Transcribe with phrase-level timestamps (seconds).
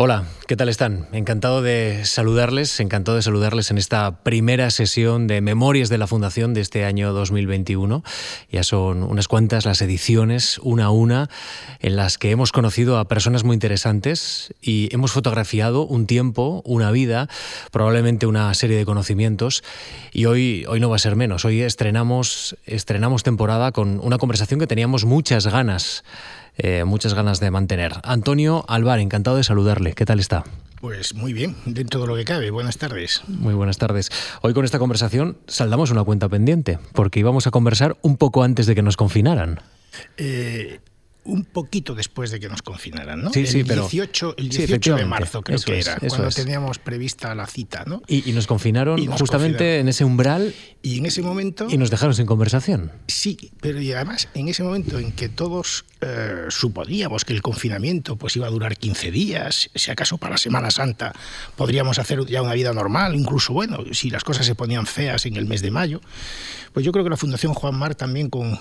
[0.00, 1.08] Hola, ¿qué tal están?
[1.10, 6.54] Encantado de saludarles, encantado de saludarles en esta primera sesión de Memorias de la Fundación
[6.54, 8.04] de este año 2021.
[8.52, 11.28] Ya son unas cuantas las ediciones, una a una,
[11.80, 16.92] en las que hemos conocido a personas muy interesantes y hemos fotografiado un tiempo, una
[16.92, 17.28] vida,
[17.72, 19.64] probablemente una serie de conocimientos.
[20.12, 21.44] Y hoy, hoy no va a ser menos.
[21.44, 26.04] Hoy estrenamos, estrenamos temporada con una conversación que teníamos muchas ganas
[26.58, 27.94] eh, muchas ganas de mantener.
[28.02, 29.94] Antonio Alvar, encantado de saludarle.
[29.94, 30.44] ¿Qué tal está?
[30.80, 32.50] Pues muy bien, dentro de lo que cabe.
[32.50, 33.22] Buenas tardes.
[33.26, 34.10] Muy buenas tardes.
[34.42, 38.66] Hoy con esta conversación saldamos una cuenta pendiente, porque íbamos a conversar un poco antes
[38.66, 39.60] de que nos confinaran.
[40.16, 40.78] Eh,
[41.28, 43.30] un poquito después de que nos confinaran, ¿no?
[43.32, 43.82] Sí, sí, el pero...
[43.82, 48.02] 18, el 18 de marzo creo que era, cuando teníamos prevista la cita, ¿no?
[48.08, 50.54] Y, nos confinaron justamente en ese umbral.
[50.82, 51.66] Y en ese momento...
[51.68, 52.92] Y nos dejaron sin conversación.
[53.06, 58.16] Sí, pero y además en ese momento en que todos eh, suponíamos que el confinamiento
[58.16, 61.12] pues iba a durar 15 días, si acaso para la Semana Santa
[61.56, 65.36] podríamos hacer ya una vida normal, incluso, bueno, si las cosas se ponían feas en
[65.36, 66.00] el mes de mayo,
[66.72, 68.58] pues yo creo que la Fundación Juan Mar también con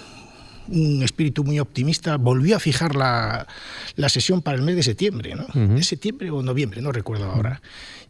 [0.70, 3.48] un espíritu muy optimista, volvió a fijar la,
[3.96, 5.48] la sesión para el mes de septiembre, ¿no?
[5.54, 6.82] ¿De septiembre o noviembre?
[6.82, 7.62] No recuerdo ahora.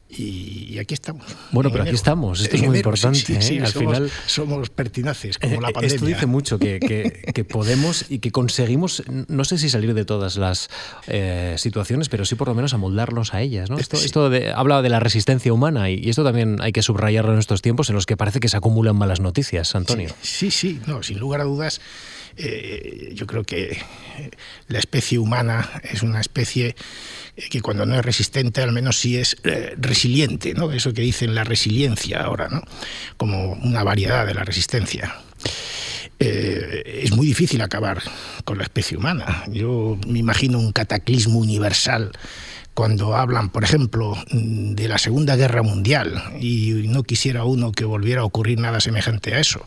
[0.10, 1.26] Y, aquí estamos.
[1.52, 3.42] Bueno, pero aquí estamos, esto es muy importante.
[3.42, 3.62] Sí, ¿eh?
[3.62, 5.96] Al somos, final somos pertinaces, como la eh, pandemia.
[5.96, 6.80] Esto dice mucho que,
[7.34, 10.70] que, podemos y que conseguimos, no sé si salir de todas las
[11.08, 13.70] eh, situaciones, pero sí por lo menos amoldarnos a ellas.
[13.70, 13.78] ¿no?
[13.78, 17.40] Esto, esto de, habla de la resistencia humana y, esto también hay que subrayarlo en
[17.40, 20.16] estos tiempos en los que parece que se acumulan malas noticias, Antonio.
[20.22, 21.82] Sí, sí, no, sin lugar a dudas.
[23.14, 23.78] Yo creo que
[24.68, 26.76] la especie humana es una especie
[27.50, 30.72] que cuando no es resistente, al menos sí es eh, resiliente, ¿no?
[30.72, 32.64] Eso que dicen la resiliencia ahora, ¿no?
[33.16, 35.16] Como una variedad de la resistencia.
[36.20, 38.02] Eh, es muy difícil acabar
[38.44, 39.44] con la especie humana.
[39.52, 42.12] Yo me imagino un cataclismo universal
[42.74, 48.22] cuando hablan, por ejemplo, de la Segunda Guerra Mundial y no quisiera uno que volviera
[48.22, 49.66] a ocurrir nada semejante a eso.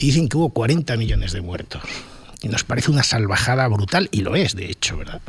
[0.00, 1.82] Y dicen que hubo 40 millones de muertos.
[2.40, 5.20] Y nos parece una salvajada brutal, y lo es, de hecho, ¿verdad?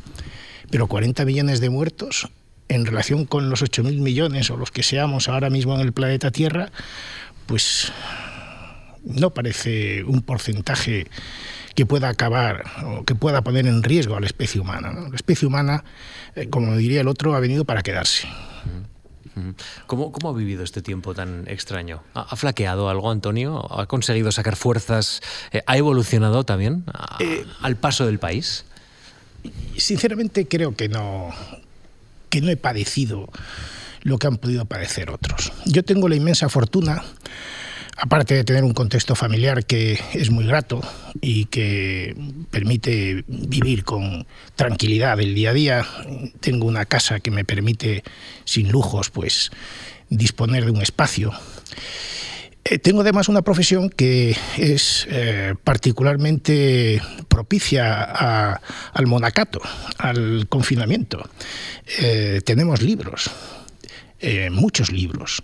[0.69, 2.29] Pero 40 millones de muertos
[2.69, 6.31] en relación con los 8.000 millones o los que seamos ahora mismo en el planeta
[6.31, 6.71] Tierra,
[7.47, 7.91] pues
[9.03, 11.07] no parece un porcentaje
[11.75, 14.93] que pueda acabar o que pueda poner en riesgo a la especie humana.
[14.93, 15.83] La especie humana,
[16.33, 18.29] eh, como diría el otro, ha venido para quedarse.
[19.87, 22.03] ¿Cómo, ¿Cómo, ha vivido este tiempo tan extraño?
[22.13, 23.65] ¿Ha, flaqueado algo, Antonio?
[23.71, 25.21] ¿Ha conseguido sacar fuerzas?
[25.51, 26.83] Eh, ¿Ha evolucionado también
[27.19, 28.65] eh, al paso del país?
[29.77, 31.31] sinceramente creo que no,
[32.29, 33.29] que no he padecido
[34.03, 35.51] lo que han podido padecer otros.
[35.65, 37.03] Yo tengo la inmensa fortuna,
[38.01, 40.81] aparte de tener un contexto familiar que es muy grato
[41.21, 42.15] y que
[42.49, 44.25] permite vivir con
[44.55, 45.85] tranquilidad el día a día,
[46.39, 48.03] tengo una casa que me permite,
[48.43, 49.51] sin lujos, pues
[50.09, 51.31] disponer de un espacio
[52.63, 58.03] eh, tengo además una profesión que es eh, particularmente propicia
[58.93, 59.61] al monacato,
[59.97, 61.27] al confinamiento.
[61.99, 63.31] Eh, tenemos libros,
[64.51, 65.41] muchos libros,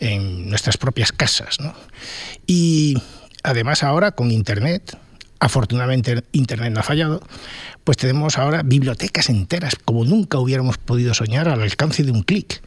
[0.00, 1.58] en nuestras propias casas.
[2.46, 2.96] Y
[3.42, 4.98] además ahora con Internet,
[5.38, 7.20] afortunadamente Internet no ha fallado,
[7.84, 12.62] pues tenemos ahora bibliotecas enteras como nunca hubiéramos podido soñar al alcance de un clic,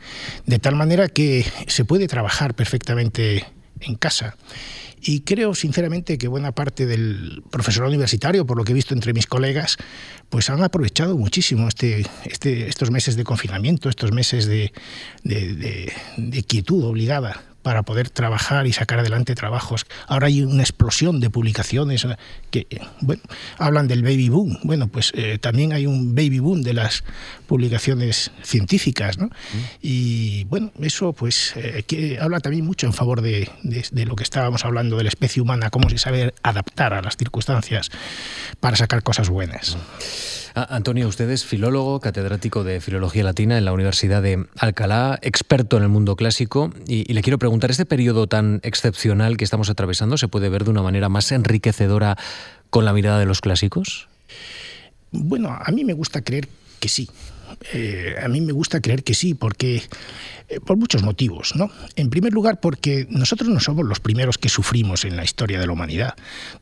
[0.46, 3.46] de tal manera que se puede trabajar perfectamente
[3.82, 4.36] en casa.
[5.02, 9.14] Y creo sinceramente que buena parte del profesorado universitario, por lo que he visto entre
[9.14, 9.78] mis colegas,
[10.30, 14.72] pues han aprovechado muchísimo este, este, estos meses de confinamiento, estos meses de,
[15.24, 19.85] de quietud obligada para poder trabajar y sacar adelante trabajos.
[20.07, 22.07] Ahora hay una explosión de publicaciones
[22.50, 22.66] que
[23.00, 23.22] bueno,
[23.59, 24.57] hablan del baby boom.
[24.63, 27.03] Bueno, pues eh, también hay un baby boom de las
[27.46, 29.28] publicaciones científicas, ¿no?
[29.28, 29.59] Mm.
[29.84, 34.24] Y bueno, eso pues eh, que habla también mucho en favor de, de, lo que
[34.24, 37.91] estábamos hablando de la especie humana, cómo se sabe adaptar a las circunstancias
[38.59, 39.78] para sacar cosas buenas.
[40.59, 45.78] Ah, Antonio, usted es filólogo, catedrático de Filología Latina en la Universidad de Alcalá, experto
[45.78, 50.18] en el mundo clásico, y, le quiero preguntar, ¿este periodo tan excepcional que estamos atravesando
[50.18, 52.18] se puede ver de una manera más enriquecedora
[52.69, 54.10] con la mirada de los clásicos?
[55.13, 56.50] Bueno, a mí me gusta creer
[56.81, 57.10] que sí.
[57.74, 59.81] Eh, a mí me gusta creer que sí, porque
[60.50, 61.72] eh, por muchos motivos, ¿no?
[61.95, 65.68] En primer lugar, porque nosotros no somos los primeros que sufrimos en la historia de
[65.68, 66.16] la humanidad.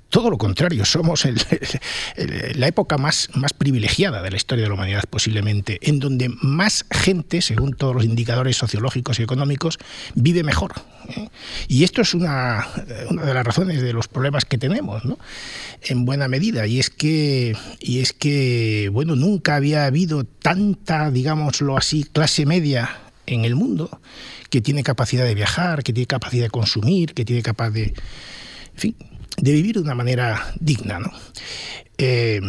[0.10, 1.26] Todo lo contrario, somos
[2.56, 7.42] la época más, privilegiada de la historia de la humanidad posiblemente, en donde más gente,
[7.42, 9.78] según todos los indicadores sociológicos y económicos,
[10.16, 10.74] vive mejor.
[11.10, 11.30] ¿eh?
[11.68, 15.18] Y esto es una, de las razones de los problemas que tenemos, ¿no?
[15.84, 21.78] en buena medida, y es que, y es que bueno, nunca había habido tanta, digámoslo
[21.78, 24.00] así, clase media en el mundo
[24.50, 28.80] que tiene capacidad de viajar, que tiene capacidad de consumir, que tiene capacidad de, en
[28.80, 28.96] fin,
[29.38, 31.00] de vivir de una manera digna.
[31.00, 31.12] ¿no?
[31.98, 32.42] Eh,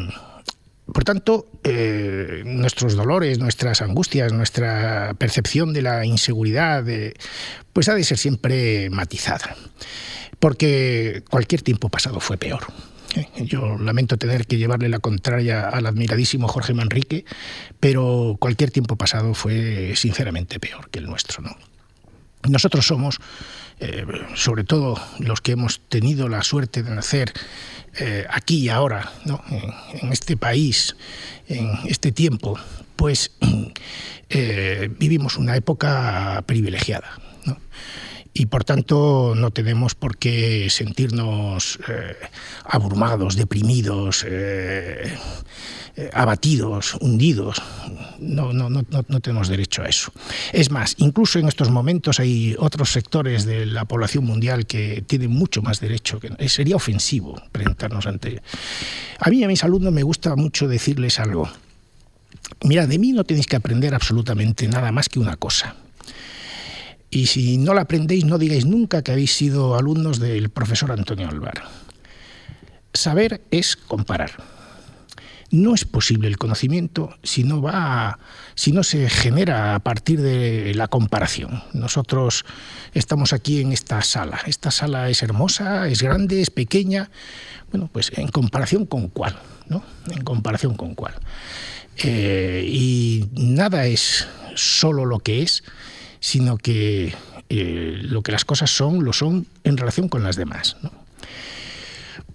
[0.92, 6.84] por tanto, eh, nuestros dolores, nuestras angustias, nuestra percepción de la inseguridad,
[7.72, 9.54] pues ha de ser siempre matizada,
[10.38, 12.62] porque cualquier tiempo pasado fue peor.
[13.16, 13.26] ¿eh?
[13.44, 17.26] Yo lamento tener que llevarle la contraria al admiradísimo Jorge Manrique,
[17.80, 21.42] pero cualquier tiempo pasado fue sinceramente peor que el nuestro.
[21.42, 21.54] ¿no?
[22.46, 23.18] Nosotros somos
[23.80, 24.04] eh,
[24.34, 27.32] sobre todo los que hemos tenido la suerte de nacer
[28.00, 29.12] eh, aquí y ahora,
[30.02, 30.96] en, este país,
[31.48, 32.58] en este tiempo,
[32.96, 33.32] pues
[34.30, 37.18] eh, vivimos una época privilegiada.
[38.38, 41.78] Y por tanto no tenemos por qué sentirnos
[42.64, 44.24] abrumados, deprimidos,
[45.98, 47.60] eh, abatidos, hundidos.
[48.20, 50.12] No, no, no, no tenemos derecho a eso.
[50.52, 55.32] Es más, incluso en estos momentos hay otros sectores de la población mundial que tienen
[55.32, 56.20] mucho más derecho.
[56.20, 58.40] Que, eh, sería ofensivo presentarnos ante...
[59.18, 61.48] A mí y a mis alumnos me gusta mucho decirles algo.
[62.62, 65.74] Mira, de mí no tenéis que aprender absolutamente nada más que una cosa.
[67.10, 71.28] Y si no la aprendéis, no digáis nunca que habéis sido alumnos del profesor Antonio
[71.28, 71.62] Alvar.
[72.92, 74.32] Saber es comparar.
[75.50, 78.18] No es posible el conocimiento si no va,
[78.54, 81.62] si no se genera a partir de la comparación.
[81.72, 82.44] Nosotros
[82.92, 84.40] estamos aquí en esta sala.
[84.46, 87.10] Esta sala es hermosa, es grande, es pequeña.
[87.70, 89.38] Bueno, pues en comparación con cuál,
[89.68, 89.82] ¿no?
[90.10, 91.14] En comparación con cuál.
[91.96, 95.64] Eh, y nada es solo lo que es,
[96.20, 97.14] sino que
[97.48, 100.76] eh, lo que las cosas son, lo son en relación con las demás.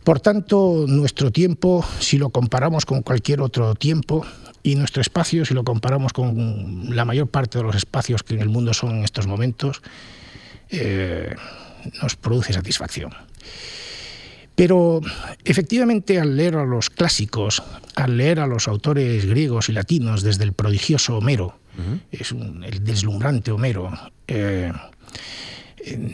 [0.03, 4.25] Por tanto, nuestro tiempo, si lo comparamos con cualquier otro tiempo,
[4.63, 8.41] y nuestro espacio, si lo comparamos con la mayor parte de los espacios que en
[8.41, 9.81] el mundo son en estos momentos,
[10.69, 11.35] eh,
[12.01, 13.11] nos produce satisfacción.
[14.55, 15.01] Pero
[15.43, 17.61] efectivamente al leer a los clásicos,
[17.95, 21.57] al leer a los autores griegos y latinos desde el prodigioso Homero,
[22.11, 23.91] es el deslumbrante Homero,
[24.27, 24.71] eh,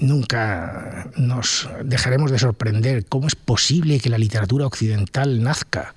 [0.02, 5.94] nunca nos dejaremos de sorprender cómo es posible que la literatura occidental nazca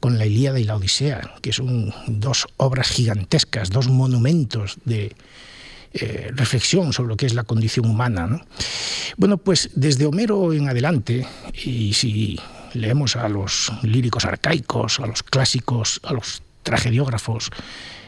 [0.00, 5.14] con la Ilíada y la Odisea, que son dos obras gigantescas, dos monumentos de
[5.94, 8.42] eh, reflexión sobre lo que es la condición humana.
[9.16, 11.26] Bueno, pues desde Homero en adelante,
[11.64, 12.40] y si
[12.72, 17.50] leemos a los líricos arcaicos, a los clásicos, a los tragediógrafos,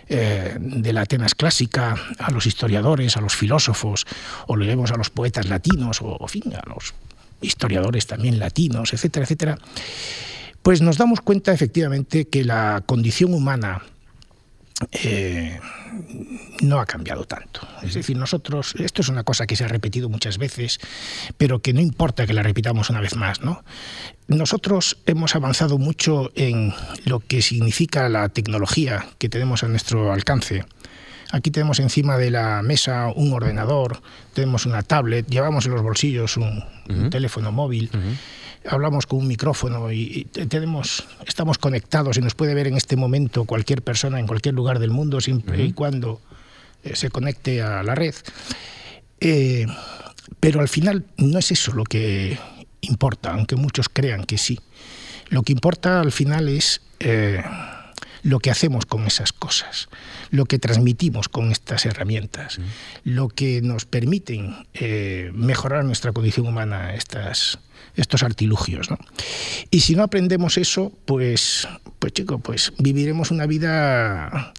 [0.08, 4.06] eh, de la Atenas clásica, a los historiadores, a los filósofos,
[4.46, 6.94] o leemos a los poetas latinos, o, fin, a los
[7.40, 9.58] historiadores también latinos, etcétera, etcétera,
[10.62, 13.82] pues nos damos cuenta efectivamente que la condición humana
[14.92, 15.60] eh,
[16.62, 17.66] no ha cambiado tanto.
[17.82, 20.80] Es decir, nosotros, esto es una cosa que se ha repetido muchas veces,
[21.36, 23.62] pero que no importa que la repitamos una vez más, ¿no?
[24.26, 26.72] Nosotros hemos avanzado mucho en
[27.04, 30.64] lo que significa la tecnología que tenemos a nuestro alcance.
[31.30, 34.00] Aquí tenemos encima de la mesa un ordenador,
[34.32, 36.64] tenemos una tablet, llevamos en los bolsillos un,
[37.10, 37.90] teléfono móvil
[38.66, 43.44] hablamos con un micrófono y, tenemos, estamos conectados y nos puede ver en este momento
[43.44, 46.20] cualquier persona en cualquier lugar del mundo, siempre y cuando
[46.82, 48.14] eh, se conecte a la red.
[49.20, 49.66] Eh,
[50.40, 52.38] pero al final no es eso lo que
[52.80, 54.58] importa, aunque muchos crean que sí.
[55.28, 57.42] Lo que importa al final es eh,
[58.22, 59.88] lo que hacemos con esas cosas,
[60.30, 62.58] lo que transmitimos con estas herramientas,
[63.04, 64.66] lo que nos permiten
[65.32, 67.58] mejorar nuestra condición humana estas,
[67.96, 68.90] estos artilugios.
[68.90, 68.98] ¿no?
[69.70, 74.52] Y si no aprendemos eso, pues, pues chico, pues viviremos una vida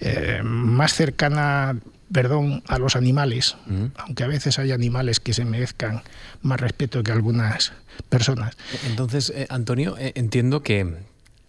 [0.00, 1.76] eh, más cercana
[2.12, 3.56] perdón, a los animales,
[3.96, 6.02] aunque a veces hay animales que se merezcan
[6.42, 7.72] más respeto que algunas
[8.10, 8.56] personas.
[8.86, 10.94] Entonces, eh, Antonio, eh, entiendo que,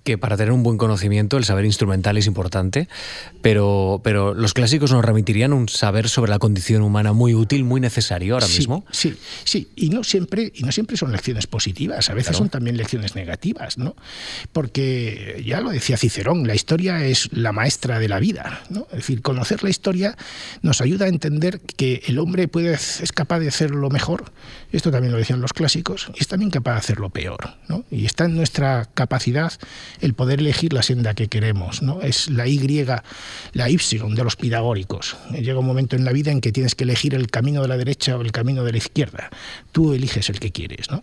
[0.03, 2.87] que para tener un buen conocimiento el saber instrumental es importante,
[3.41, 7.79] pero, pero los clásicos nos remitirían un saber sobre la condición humana muy útil, muy
[7.79, 8.85] necesario ahora mismo.
[8.91, 12.75] Sí, sí, y no siempre, y no siempre son lecciones positivas, a veces son también
[12.75, 13.95] lecciones negativas, ¿no?
[14.51, 18.87] Porque ya lo decía Cicerón, la historia es la maestra de la vida, ¿no?
[18.91, 20.17] Es decir, conocer la historia
[20.61, 24.33] nos ayuda a entender que el hombre puede, es capaz de hacer lo mejor,
[24.73, 27.85] esto también lo decían los clásicos, y es también capaz de hacer lo peor, ¿no?
[27.89, 29.53] Y está en nuestra capacidad
[30.01, 31.81] el poder elegir la senda que queremos.
[31.81, 32.01] ¿no?
[32.01, 32.59] Es la Y,
[33.53, 35.17] la Y de los pitagóricos.
[35.31, 37.77] Llega un momento en la vida en que tienes que elegir el camino de la
[37.77, 39.29] derecha o el camino de la izquierda.
[39.71, 40.89] Tú eliges el que quieres.
[40.89, 41.01] ¿no?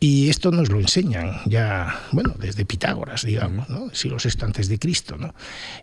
[0.00, 3.90] Y esto nos lo enseñan ya, bueno, desde Pitágoras, digamos, ¿no?
[3.94, 5.34] siglo VI antes de Cristo, ¿no?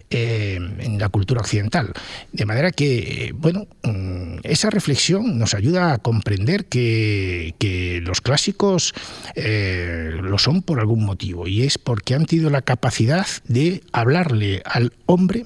[0.09, 1.91] Eh, en la cultura occidental.
[2.31, 8.93] De manera que, bueno, mm, esa reflexión nos ayuda a comprender que, que los clásicos
[9.35, 14.93] eh, lo son por algún motivo y es porque han la capacidad de hablarle al
[15.05, 15.43] hombre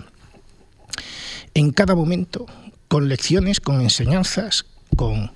[1.54, 2.46] en cada momento
[2.88, 4.66] con lecciones, con enseñanzas,
[4.96, 5.32] con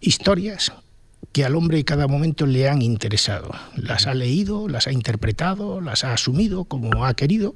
[0.00, 0.72] historias
[1.32, 3.52] que al hombre en cada momento le han interesado.
[3.76, 7.54] Las ha leído, las ha interpretado, las ha asumido como ha querido,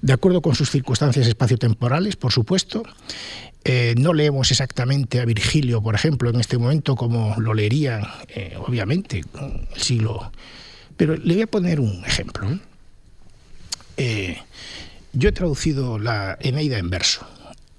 [0.00, 2.82] de acuerdo con sus circunstancias espaciotemporales, por supuesto.
[3.64, 8.56] Eh, no leemos exactamente a Virgilio, por ejemplo, en este momento como lo leerían, eh,
[8.58, 9.22] obviamente,
[9.74, 10.32] el siglo
[10.96, 12.58] pero le voy a poner un ejemplo.
[13.96, 14.38] Eh,
[15.12, 17.26] yo he traducido la Eneida en verso,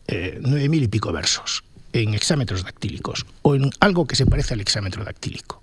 [0.08, 4.53] eh, nueve mil y pico versos, en hexámetros dactílicos, o en algo que se parece
[4.53, 5.62] al hexámetro dactílico.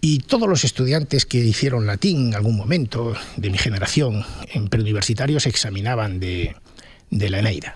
[0.00, 5.40] Y todos los estudiantes que hicieron latín en algún momento de mi generación en preuniversitario
[5.40, 6.54] se examinaban de
[7.10, 7.74] la Eneida.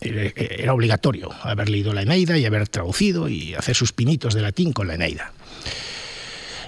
[0.00, 4.72] Era obligatorio haber leído la Eneida y haber traducido y hacer sus pinitos de latín
[4.72, 5.32] con la Eneida.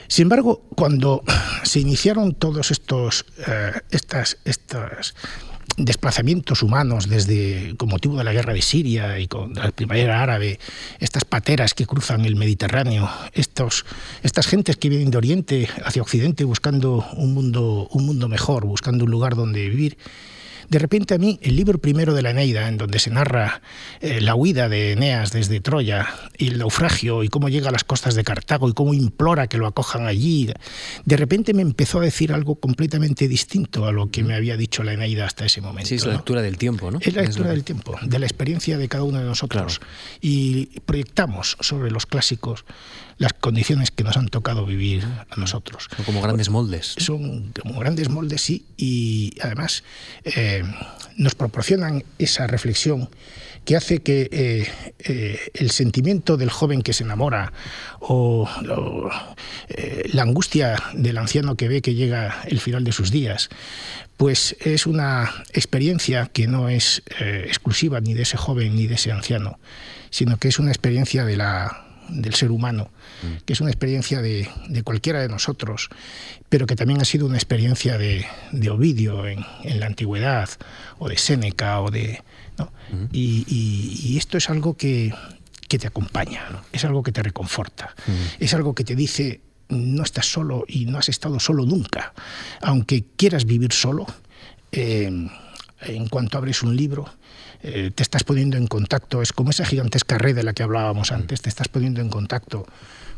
[0.08, 1.22] Sin embargo, cuando
[1.62, 4.38] se iniciaron todos estos, eh, estas,
[5.76, 10.58] desplazamientos humanos desde con motivo de la guerra de Siria y con la primavera árabe,
[10.98, 13.84] estas pateras que cruzan el Mediterráneo, estos,
[14.24, 19.04] estas gentes que vienen de Oriente hacia Occidente buscando un mundo, un mundo mejor, buscando
[19.04, 19.98] un lugar donde vivir,
[20.68, 23.62] de repente a mí el libro primero de la Eneida, en donde se narra
[24.00, 26.06] eh, la huida de Eneas desde Troya
[26.36, 29.58] y el naufragio y cómo llega a las costas de Cartago y cómo implora que
[29.58, 30.52] lo acojan allí,
[31.04, 34.82] de repente me empezó a decir algo completamente distinto a lo que me había dicho
[34.82, 35.88] la Eneida hasta ese momento.
[35.88, 36.98] Sí, es la lectura del tiempo, ¿no?
[37.00, 39.80] Es la lectura del tiempo, de la experiencia de cada uno de nosotros.
[40.20, 42.64] Y proyectamos sobre los clásicos
[43.18, 45.88] las condiciones que nos han tocado vivir a nosotros.
[45.94, 46.94] Son como grandes moldes.
[46.98, 49.82] Son como grandes moldes, sí, y además
[50.24, 50.62] eh,
[51.16, 53.10] nos proporcionan esa reflexión
[53.64, 54.68] que hace que eh,
[55.00, 57.52] eh, el sentimiento del joven que se enamora
[58.00, 58.48] o,
[60.12, 63.50] la angustia del anciano que ve que llega el final de sus días,
[64.16, 69.12] pues es una experiencia que no es exclusiva ni de ese joven ni de ese
[69.12, 69.58] anciano,
[70.10, 72.90] sino que es una experiencia de la, del ser humano
[73.22, 73.44] Mm.
[73.44, 74.48] que es una experiencia de,
[74.84, 75.88] cualquiera de nosotros,
[76.48, 78.26] pero que también ha sido una experiencia de,
[78.70, 79.44] Ovidio en,
[79.80, 80.48] la antigüedad,
[80.98, 82.22] o de Séneca, o de...
[82.58, 83.06] Mm.
[83.12, 85.12] Y, esto es algo que,
[85.68, 88.42] te acompaña, es algo que te reconforta, mm.
[88.42, 92.14] es algo que te dice, no estás solo y no has estado solo nunca,
[92.60, 94.06] aunque quieras vivir solo.
[94.70, 95.10] Eh,
[95.80, 97.08] en cuanto abres un libro,
[97.62, 101.12] eh, te estás poniendo en contacto, es como esa gigantesca red de la que hablábamos
[101.12, 102.66] antes, te estás poniendo en contacto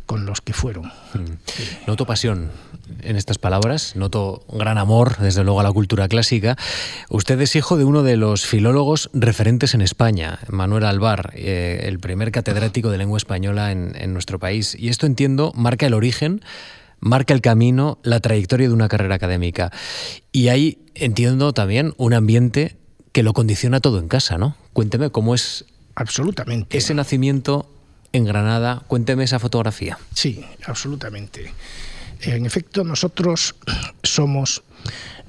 [0.06, 0.86] con los que fueron.
[0.86, 1.86] Mm.
[1.86, 2.50] Noto pasión
[3.02, 6.56] en estas palabras, noto gran amor, desde luego, a la cultura clásica.
[7.08, 12.00] Usted es hijo de uno de los filólogos referentes en España, Manuel Alvar, eh, el
[12.00, 14.76] primer catedrático de lengua española en nuestro país.
[14.76, 16.40] Y esto, entiendo, marca el origen
[17.00, 19.72] marca el camino, la trayectoria de una carrera académica.
[20.32, 22.76] Y ahí entiendo también un ambiente
[23.12, 24.56] que lo condiciona todo en casa, ¿no?
[24.72, 25.64] Cuénteme cómo es
[25.94, 27.68] absolutamente ese nacimiento
[28.12, 28.82] en Granada.
[28.86, 29.98] Cuénteme esa fotografía.
[30.14, 31.52] Sí, absolutamente.
[32.22, 33.54] En efecto, nosotros
[34.02, 34.62] somos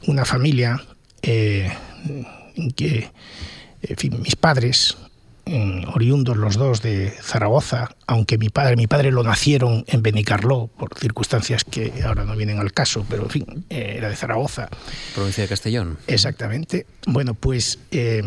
[0.08, 0.84] una familia
[1.22, 1.72] eh,
[2.56, 3.10] en que,
[4.20, 4.98] mis padres,
[5.94, 10.98] oriundos los dos de Zaragoza, aunque mi padre, mi padre lo nacieron en Benicarló por
[10.98, 14.70] circunstancias que ahora no vienen al caso, pero en fin, eh, era de Zaragoza.
[15.14, 15.98] Provincia de Castellón.
[16.08, 16.86] Exactamente.
[17.06, 18.24] Bueno, pues eh,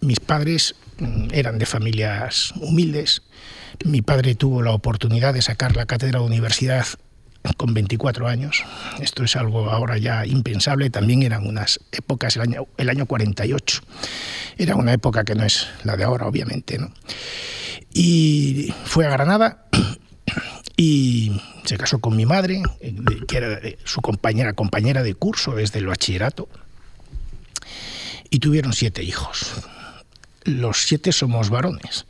[0.00, 3.22] mis padres mm, eran de familias humildes,
[3.84, 6.86] mi padre tuvo la oportunidad de sacar la cátedra de universidad
[7.56, 8.64] con 24 años.
[9.00, 10.90] Esto es algo ahora ya impensable.
[10.90, 13.82] También eran unas épocas, el año, el año 48.
[14.56, 16.78] Era una época que no es la de ahora, obviamente.
[16.78, 16.92] ¿no?
[17.92, 19.66] Y fue a Granada
[20.76, 22.62] y se casó con mi madre,
[23.28, 26.48] que era su compañera, compañera de curso desde el bachillerato,
[28.30, 29.52] y tuvieron siete hijos.
[30.44, 32.06] Los siete somos varones.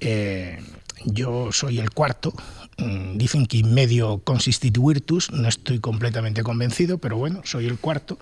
[0.00, 0.62] Eh,
[1.04, 2.34] yo soy el cuarto.
[2.78, 7.78] Mm, dicen que in medio consistit virtus, no estoy completamente convencido, pero bueno, soy el
[7.78, 8.18] cuarto.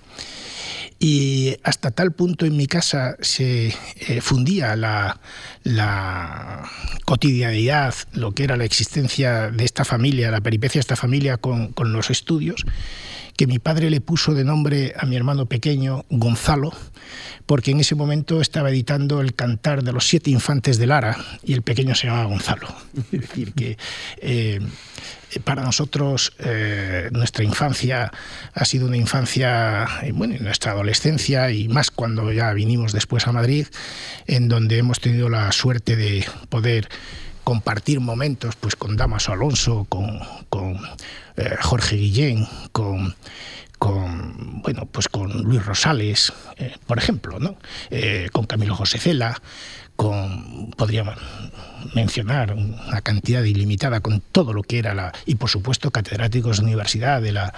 [0.99, 5.19] Y hasta tal punto en mi casa se eh, fundía la,
[7.07, 11.73] cotidianidad, lo que era la existencia de esta familia, la peripecia de esta familia con,
[11.73, 12.67] con los estudios,
[13.41, 16.75] que mi padre le puso de nombre a mi hermano pequeño Gonzalo,
[17.47, 21.55] porque en ese momento estaba editando el cantar de los siete infantes de Lara y
[21.55, 22.69] el pequeño se llamaba Gonzalo.
[23.11, 23.79] Es decir, que
[24.21, 24.61] eh,
[25.43, 28.13] para nosotros eh, nuestra infancia
[28.53, 33.33] ha sido una infancia, eh, bueno, nuestra adolescencia y más cuando ya vinimos después a
[33.33, 33.69] Madrid,
[34.27, 36.91] en donde hemos tenido la suerte de poder
[37.45, 40.79] compartir momentos pues con Damaso Alonso, con, con
[41.37, 43.15] eh, Jorge Guillén, con
[43.81, 47.57] con bueno pues con Luis Rosales eh, por ejemplo no
[47.91, 49.41] eh, con Camilo José Cela
[49.97, 51.17] con podríamos
[51.95, 56.65] mencionar una cantidad ilimitada con todo lo que era la y por supuesto catedráticos de
[56.65, 57.55] universidad de la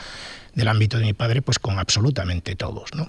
[0.55, 2.91] del ámbito de mi padre, pues con absolutamente todos.
[2.95, 3.09] ¿no?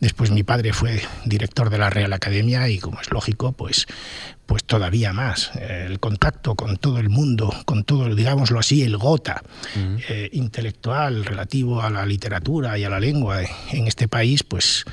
[0.00, 3.86] Después mi padre fue director de la Real Academia y, como es lógico, pues,
[4.46, 5.50] pues todavía más.
[5.54, 9.42] El contacto con todo el mundo, con todo, digámoslo así, el gota
[9.76, 14.84] eh, intelectual relativo a la literatura y a la lengua en este país, pues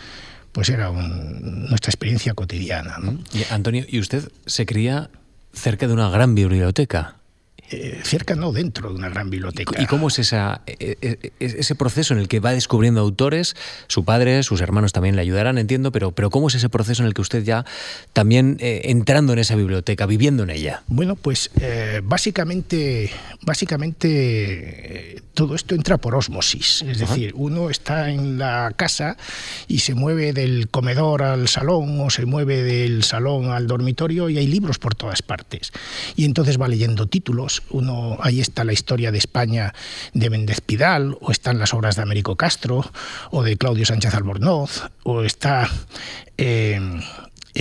[0.52, 2.98] pues era nuestra experiencia cotidiana.
[3.52, 5.10] Antonio, ¿y usted se cría
[5.54, 7.19] cerca de una gran biblioteca?
[7.72, 9.80] Eh, cerca, no dentro de una gran biblioteca.
[9.80, 13.56] ¿Y cómo es esa, e, e, e, ese proceso en el que va descubriendo autores?
[13.88, 17.08] Su padre, sus hermanos también le ayudarán, entiendo, pero, pero ¿cómo es ese proceso en
[17.08, 17.66] el que usted ya
[18.12, 20.82] también eh, entrando en esa biblioteca, viviendo en ella?
[20.88, 23.12] Bueno, pues eh, básicamente,
[23.42, 26.82] básicamente todo esto entra por osmosis.
[26.82, 29.16] Es decir, uno está en la casa
[29.68, 34.38] y se mueve del comedor al salón o se mueve del salón al dormitorio y
[34.38, 35.72] hay libros por todas partes.
[36.16, 39.74] Y entonces va leyendo títulos uno, ahí está la historia de España
[40.14, 42.84] de Méndez Pidal, o están las obras de Américo Castro,
[43.32, 45.70] o de Claudio Sánchez Albornoz, o está
[46.38, 46.80] eh,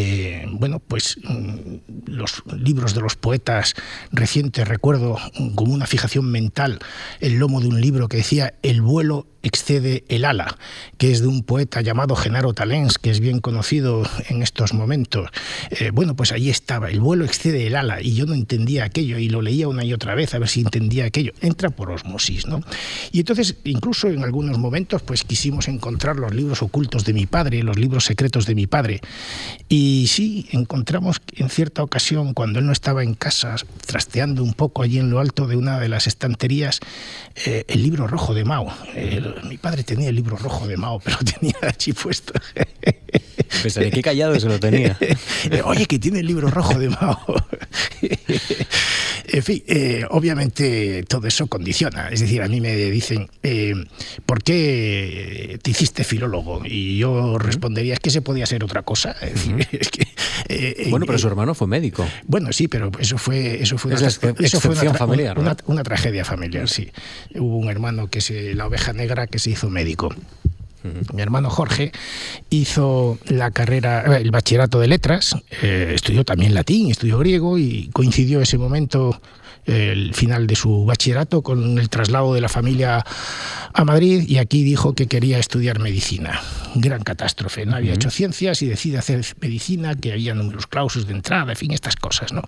[0.00, 3.74] eh, bueno, pues mm, los libros de los poetas
[4.12, 5.18] recientes, recuerdo
[5.56, 6.78] como una fijación mental
[7.18, 10.56] el lomo de un libro que decía El vuelo excede el ala,
[10.98, 15.30] que es de un poeta llamado Genaro Talens, que es bien conocido en estos momentos.
[15.70, 19.18] Eh, bueno, pues ahí estaba, el vuelo excede el ala, y yo no entendía aquello,
[19.18, 21.32] y lo leía una y otra vez a ver si entendía aquello.
[21.40, 22.60] Entra por osmosis, ¿no?
[23.12, 27.62] Y entonces, incluso en algunos momentos, pues quisimos encontrar los libros ocultos de mi padre,
[27.62, 29.00] los libros secretos de mi padre.
[29.68, 34.82] Y sí, encontramos en cierta ocasión, cuando él no estaba en casa, trasteando un poco
[34.82, 36.80] allí en lo alto de una de las estanterías,
[37.46, 38.72] eh, el libro rojo de Mao.
[39.44, 42.32] mi padre tenía el libro rojo de Mao, pero tenía allí puesto.
[43.62, 44.98] Pensaré qué callado se lo tenía.
[45.64, 47.18] Oye, que tiene el libro rojo de Mao.
[49.28, 52.08] en fin, eh, obviamente todo eso condiciona.
[52.08, 53.74] Es decir, a mí me dicen, eh,
[54.26, 56.62] ¿por qué te hiciste filólogo?
[56.64, 59.16] Y yo respondería, es que se podía ser otra cosa.
[60.90, 62.06] bueno, pero su hermano fue médico.
[62.26, 66.68] Bueno, sí, pero eso fue, eso fue, una, eso fue una, familiar, una, tragedia familiar,
[66.68, 66.90] sí.
[67.34, 70.14] Hubo un hermano que se, la oveja negra que se hizo médico.
[71.12, 71.92] Mi hermano Jorge
[72.50, 78.40] hizo la carrera, el bachillerato de letras, eh, estudió también latín, estudió griego y coincidió
[78.40, 79.20] ese momento
[79.68, 83.04] el final de su bachillerato con el traslado de la familia
[83.74, 86.40] a Madrid y aquí dijo que quería estudiar medicina.
[86.74, 91.14] Gran catástrofe, no había hecho ciencias y decide hacer medicina, que había números clausos de
[91.14, 92.32] entrada, en fin, estas cosas.
[92.32, 92.42] ¿no?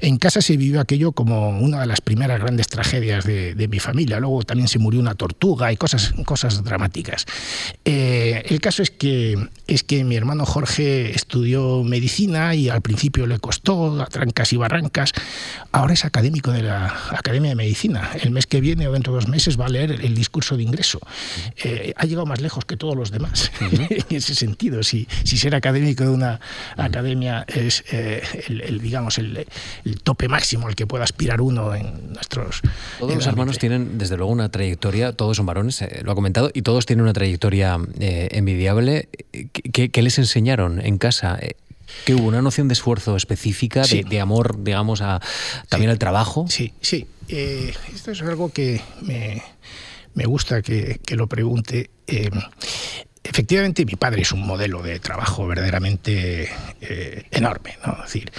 [0.00, 4.20] En casa se vivió aquello como una de las primeras grandes tragedias de, mi familia.
[4.20, 7.24] Luego también se murió una tortuga y cosas, cosas dramáticas.
[7.84, 13.26] Eh, el caso es que, es que mi hermano Jorge estudió medicina y al principio
[13.26, 15.12] le costó a trancas y barrancas.
[15.70, 18.10] Ahora es académico de la Academia de Medicina.
[18.20, 20.62] El mes que viene o dentro de dos meses va a leer el discurso de
[20.62, 20.98] ingreso.
[21.62, 24.82] Eh, ha llegado más lejos que todos los demás en ese sentido.
[24.82, 26.40] Si, si ser académico de una
[26.76, 29.46] academia es eh, el, digamos el,
[30.02, 32.62] tope máximo al que pueda aspirar uno en nuestros.
[32.98, 36.50] Todos los hermanos tienen desde luego una trayectoria, todos son varones, eh, lo ha comentado,
[36.54, 39.08] y todos tienen una trayectoria envidiable.
[39.52, 41.38] ¿Qué, ¿Qué, les enseñaron en casa?
[42.04, 45.20] Que hubo una noción de esfuerzo específica, de, amor, digamos, a,
[45.68, 46.46] también al trabajo.
[46.48, 47.06] Sí, sí.
[47.28, 49.42] Eh, esto es algo que me,
[50.24, 51.90] gusta que, lo pregunte.
[52.06, 52.30] Eh,
[53.24, 56.50] efectivamente mi padre es un modelo de trabajo verdaderamente
[56.80, 57.78] eh, enorme.
[57.86, 57.94] ¿no?
[57.94, 58.32] Es decir,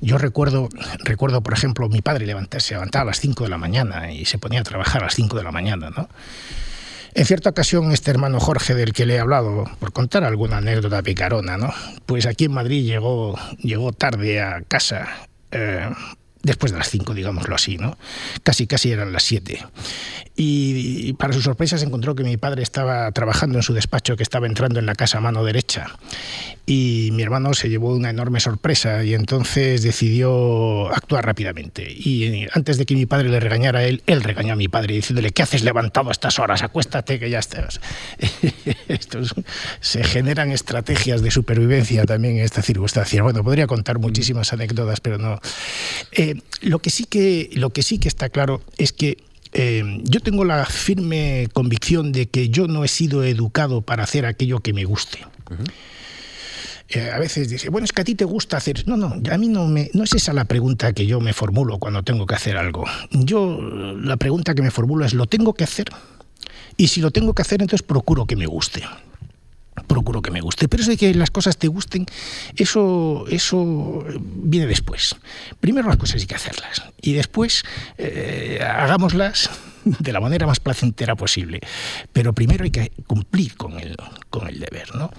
[0.00, 0.68] yo recuerdo,
[1.04, 4.24] recuerdo, por ejemplo, mi padre levantarse, se levantaba a las 5 de la mañana y
[4.24, 5.90] se ponía a trabajar a las 5 de la mañana.
[5.90, 6.08] ¿no?
[7.18, 11.02] En cierta ocasión, este hermano Jorge, del que le he hablado, por contar alguna anécdota
[11.02, 11.74] picarona, ¿no?
[12.06, 15.08] pues aquí en Madrid llegó, llegó tarde a casa.
[15.50, 15.90] Eh,
[16.42, 17.98] después de las 5, digámoslo así, ¿no?
[18.42, 19.64] Casi, casi eran las 7.
[20.40, 24.22] Y, para su sorpresa se encontró que mi padre estaba trabajando en su despacho, que
[24.22, 25.96] estaba entrando en la casa a mano derecha.
[26.64, 31.90] Y mi hermano se llevó una enorme sorpresa y entonces decidió actuar rápidamente.
[31.90, 34.94] Y antes de que mi padre le regañara a él, él regañó a mi padre
[34.94, 36.62] diciéndole, ¿qué haces levantado a estas horas?
[36.62, 37.80] Acuéstate que ya estás.
[38.88, 39.34] Estos,
[39.80, 43.22] se generan estrategias de supervivencia también en esta circunstancia.
[43.24, 45.40] Bueno, podría contar muchísimas anécdotas, pero no.
[46.12, 46.27] Eh,
[46.60, 49.18] lo, que sí que, lo que sí que está claro es que
[49.52, 54.26] eh, yo tengo la firme convicción de que yo no he sido educado para hacer
[54.26, 55.24] aquello que me guste.
[56.90, 58.86] Eh, a veces dice, bueno, es que a ti te gusta hacer.
[58.86, 61.78] No, no, a mí no, me, no es esa la pregunta que yo me formulo
[61.78, 62.84] cuando tengo que hacer algo.
[63.10, 65.86] Yo la pregunta que me formulo es, ¿lo tengo que hacer?
[66.76, 68.82] Y si lo tengo que hacer, entonces procuro que me guste
[69.86, 70.68] procuro que me guste.
[70.68, 72.06] Pero eso de que las cosas te gusten,
[72.56, 75.16] eso, eso viene después.
[75.60, 77.62] Primero las cosas hay que hacerlas y después
[77.96, 79.50] eh, hagámoslas
[79.84, 81.60] de la manera más placentera posible.
[82.12, 83.96] Pero primero hay que cumplir con el,
[84.30, 84.94] con el deber.
[84.94, 85.10] ¿no?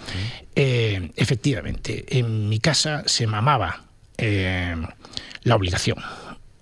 [0.55, 3.85] Eh, efectivamente, en mi casa se mamaba
[4.17, 4.75] eh,
[5.43, 5.97] la obligación,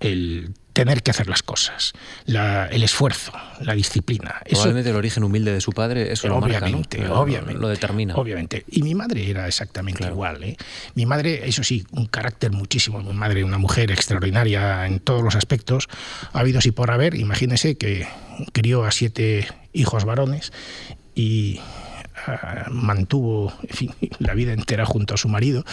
[0.00, 1.92] el tener que hacer las cosas,
[2.24, 4.40] el esfuerzo, la disciplina.
[4.48, 8.14] Probablemente el origen humilde de su padre, eso obviamente, lo obviamente, lo, determina.
[8.14, 8.64] Obviamente.
[8.68, 10.44] Y mi madre era exactamente igual.
[10.44, 10.56] ¿eh?
[10.94, 13.00] Mi madre, eso sí, un carácter muchísimo.
[13.02, 15.88] Mi madre, una mujer extraordinaria en todos los aspectos.
[16.32, 17.16] Ha habido sí por haber.
[17.16, 18.06] Imagínese que
[18.52, 20.52] crió a siete hijos varones
[21.16, 21.60] y
[22.70, 23.52] mantuvo
[24.18, 25.64] la vida entera junto a su marido,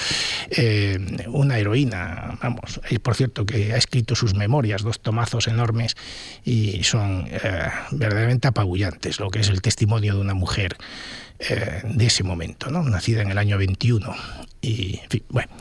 [0.49, 5.95] eh, una heroína, vamos, y por cierto que ha escrito sus memorias, dos tomazos enormes,
[6.43, 10.77] y son eh, verdaderamente apabullantes, lo que es el testimonio de una mujer
[11.39, 12.84] eh, de ese momento, ¿no?
[12.84, 14.15] nacida en el año 21
[14.65, 15.52] y, bueno,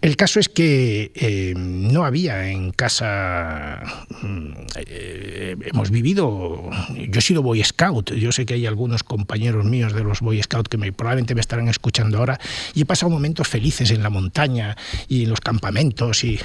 [0.00, 3.80] el caso es que eh, no había en casa.
[4.22, 4.52] Mm,
[4.86, 6.68] eh, hemos vivido.
[6.96, 8.12] Yo he sido Boy Scout.
[8.12, 11.40] Yo sé que hay algunos compañeros míos de los Boy Scout que me, probablemente me
[11.40, 12.40] estarán escuchando ahora.
[12.74, 16.24] Y he pasado momentos felices en la montaña y en los campamentos.
[16.24, 16.40] Y,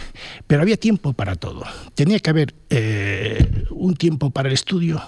[0.46, 1.64] pero había tiempo para todo.
[1.96, 5.02] Tenía que haber eh, un tiempo para el estudio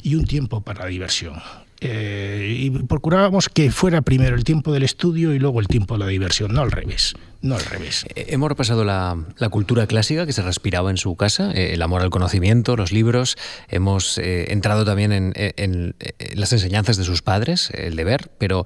[0.00, 1.34] y un tiempo para la diversión.
[1.80, 6.00] Eh, y procurábamos que fuera primero el tiempo del estudio y luego el tiempo de
[6.00, 7.14] la diversión, no al revés.
[7.42, 8.06] No al revés.
[8.14, 9.16] Eh, hemos repasado la,
[9.50, 13.36] cultura clásica que se respiraba en su casa, eh, el amor al conocimiento, los libros.
[13.68, 15.94] Hemos entrado también en,
[16.34, 18.64] las enseñanzas de sus padres, el deber, pero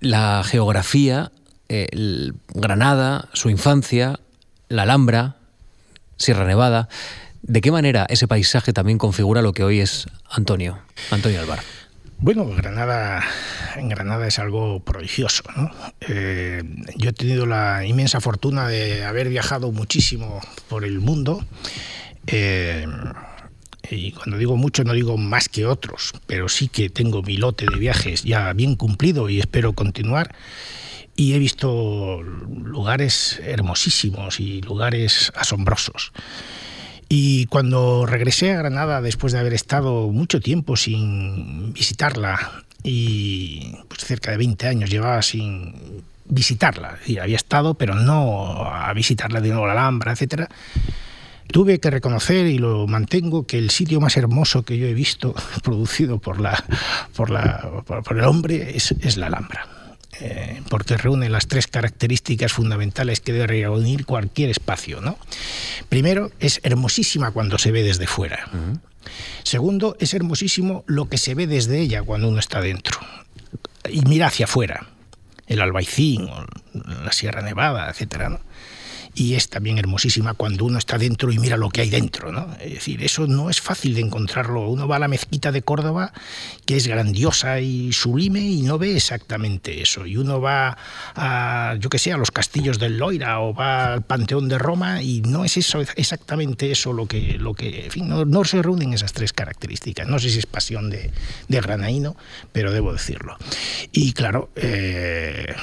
[0.00, 1.32] la geografía,
[2.54, 4.20] Granada, su infancia,
[4.68, 5.36] la Alhambra,
[6.16, 6.88] Sierra Nevada.
[7.42, 10.78] ¿De qué manera ese paisaje también configura lo que hoy es Antonio,
[11.10, 11.60] Antonio Alvar?
[12.20, 13.22] Bueno, Granada,
[13.76, 15.44] en Granada es algo prodigioso.
[16.00, 16.64] Eh,
[16.96, 21.44] yo he tenido la inmensa fortuna de haber viajado muchísimo por el mundo.
[22.26, 22.88] Eh,
[23.88, 27.66] y cuando digo mucho no digo más que otros, pero sí que tengo mi lote
[27.70, 30.34] de viajes ya bien cumplido y espero continuar.
[31.14, 36.12] Y he visto lugares hermosísimos y lugares asombrosos.
[37.08, 44.04] Y cuando regresé a Granada, después de haber estado mucho tiempo sin visitarla, y pues
[44.04, 45.74] cerca de 20 años llevaba sin
[46.26, 50.48] visitarla, y había estado, pero no a visitarla de nuevo la Alhambra, etcétera,
[51.46, 55.34] tuve que reconocer y lo mantengo que el sitio más hermoso que yo he visto
[55.62, 56.62] producido por la
[57.16, 59.77] por la por el hombre es, es la Alhambra
[60.20, 65.00] eh, porque reúne las tres características fundamentales que debe reunir cualquier espacio.
[65.00, 65.18] ¿no?
[65.88, 68.48] Primero, es hermosísima cuando se ve desde fuera.
[69.42, 72.98] Segundo, es hermosísimo lo que se ve desde ella cuando uno está dentro.
[73.90, 74.88] Y mira hacia afuera,
[75.46, 76.28] el Albaicín,
[77.04, 78.28] la Sierra Nevada, etcétera.
[78.28, 78.40] ¿no?
[79.18, 82.30] Y es también hermosísima cuando uno está dentro y mira lo que hay dentro.
[82.30, 82.54] ¿no?
[82.60, 84.68] Es decir, eso no es fácil de encontrarlo.
[84.68, 86.12] Uno va a la mezquita de Córdoba,
[86.64, 90.06] que es grandiosa y sublime, y no ve exactamente eso.
[90.06, 90.78] Y uno va
[91.16, 95.02] a, yo que sé, a los castillos del Loira o va al Panteón de Roma
[95.02, 98.92] y no es eso exactamente eso lo que, lo que en fin, no, se reúnen
[98.92, 100.06] esas tres características.
[100.06, 101.10] No sé si es pasión de,
[101.48, 102.16] de granaíno,
[102.52, 103.36] pero debo decirlo.
[103.90, 105.56] Y claro, eh,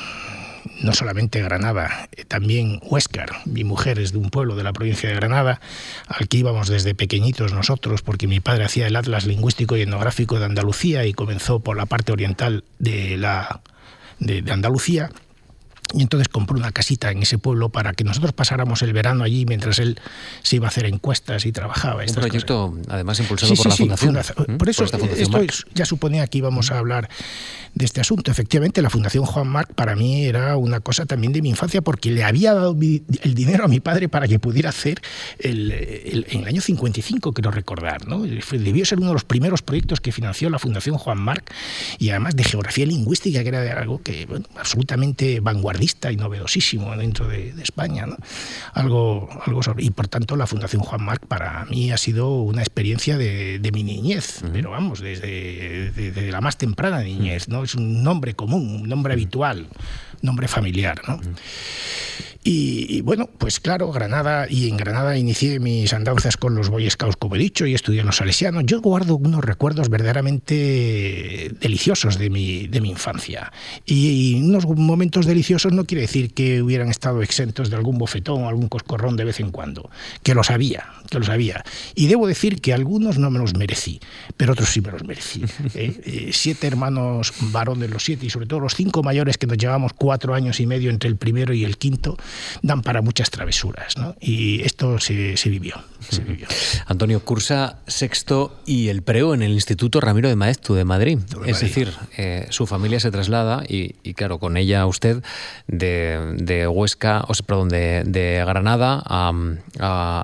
[0.81, 3.29] no solamente Granada, eh, también Huéscar.
[3.45, 5.59] Mi mujer es de un pueblo de la provincia de Granada,
[6.07, 10.39] al que íbamos desde pequeñitos nosotros, porque mi padre hacía el Atlas Lingüístico y Etnográfico
[10.39, 13.61] de Andalucía y comenzó por la parte oriental de, la,
[14.19, 15.09] de Andalucía
[15.93, 19.45] y entonces compró una casita en ese pueblo para que nosotros pasáramos el verano allí
[19.45, 19.99] mientras él
[20.41, 22.03] se iba a hacer encuestas y trabajaba.
[22.05, 24.17] Un proyecto, además, impulsado por la Fundación.
[24.47, 24.57] ¿Mm?
[24.57, 25.41] Por eso, esto
[25.73, 27.09] ya suponía que íbamos a hablar
[27.73, 28.31] de este asunto.
[28.31, 32.11] Efectivamente, la Fundación Juan Marc para mí era una cosa también de mi infancia porque
[32.11, 35.01] le había dado el dinero a mi padre para que pudiera hacer
[35.39, 38.07] el, en el año 55, quiero recordar.
[38.07, 38.23] ¿no?
[38.23, 41.53] Debió ser uno de los primeros proyectos que financió la Fundación Juan Marc
[41.99, 47.53] y además de geografía lingüística, que era algo que absolutamente vanguardista y novedosísimo dentro de,
[47.61, 48.05] España.
[48.73, 53.17] Algo, algo y por tanto la Fundación Juan Marc para mí ha sido una experiencia
[53.17, 57.47] de, mi niñez, pero vamos, desde, la más temprana niñez.
[57.47, 57.63] ¿no?
[57.63, 59.67] Es un nombre común, un nombre habitual,
[60.21, 61.01] nombre familiar.
[61.07, 61.19] ¿no?
[62.47, 67.15] Y, bueno, pues claro, Granada, y en Granada inicié mis andanzas con los Boy Scouts,
[67.17, 68.65] como he dicho, y estudié en los salesianos.
[68.67, 73.51] Yo guardo unos recuerdos verdaderamente deliciosos de mi, de mi infancia.
[73.83, 78.47] Y, unos momentos deliciosos no quiere decir que hubieran estado exentos de algún bofetón o
[78.47, 79.89] algún coscorrón de vez en cuando,
[80.21, 81.63] que los había, que los había.
[81.93, 83.99] Y debo decir que algunos no me los merecí,
[84.37, 85.43] pero otros sí me los merecí.
[85.75, 85.99] ¿eh?
[86.05, 89.93] Eh, siete hermanos varones, los siete, y sobre todo los cinco mayores que nos llevamos
[89.93, 92.17] cuatro años y medio entre el primero y el quinto,
[92.61, 93.97] dan para muchas travesuras.
[93.97, 94.15] ¿no?
[94.19, 95.75] Y esto se, vivió,
[96.87, 101.19] Antonio cursa sexto y el preo en el Instituto Ramiro de Maeztu de Madrid.
[101.45, 105.23] es decir, eh, su familia se traslada y, claro, con ella usted
[105.67, 109.31] de, Huesca, o sea, perdón, de, Granada a,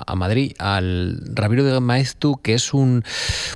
[0.06, 3.04] a, Madrid, al Ramiro de Maeztu, que es un,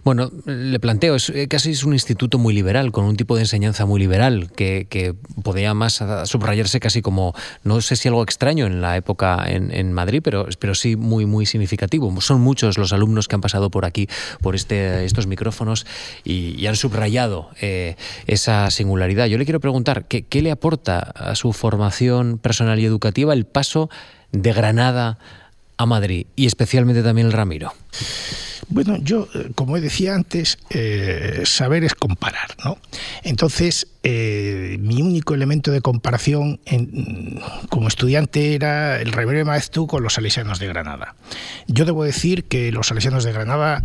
[0.04, 3.42] bueno, le planteo, es, eh, casi es un instituto muy liberal, con un tipo de
[3.42, 8.66] enseñanza muy liberal, que, que podría más subrayarse casi como, no sé si algo extraño,
[8.66, 12.22] en la época en, Madrid, pero, pero sí muy, muy significativo.
[12.22, 14.08] Son muchos los alumnos que han pasado por aquí,
[14.42, 15.86] por este, estos micrófonos,
[16.24, 19.28] y, han subrayado eh, esa singularidad.
[19.28, 23.46] Yo le quiero preguntar, ¿qué, ¿qué le aporta a su formación personal y educativa el
[23.46, 23.90] paso
[24.32, 25.20] de Granada
[25.78, 27.74] a Madrid, y especialmente también el Ramiro?
[28.70, 32.78] Bueno, yo, eh, como decía antes, eh, saber es comparar, ¿no?
[33.24, 36.60] Entonces, eh, mi único elemento de comparación
[37.70, 41.16] como estudiante era el de Maeztu con los salesianos de Granada.
[41.68, 43.84] Yo debo decir que los salesianos de Granada,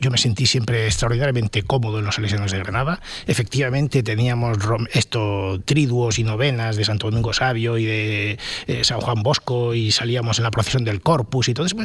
[0.00, 3.00] yo me sentí siempre extraordinariamente cómodo en los salesianos de Granada.
[3.26, 4.58] Efectivamente, teníamos
[4.92, 8.38] esto, triduos y novenas de Santo Domingo Sabio y de
[8.82, 11.76] San Juan Bosco y salíamos en la procesión del Corpus y todo eso.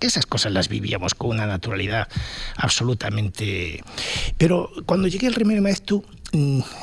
[0.00, 2.08] Esas cosas las vivíamos con una naturalidad
[2.56, 3.82] absolutamente...
[4.36, 6.02] Pero cuando llegué al Remedio Maestro,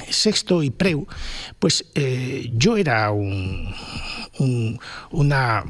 [0.10, 1.08] sexto y preu,
[1.60, 3.74] pues eh, yo era un,
[5.12, 5.64] una,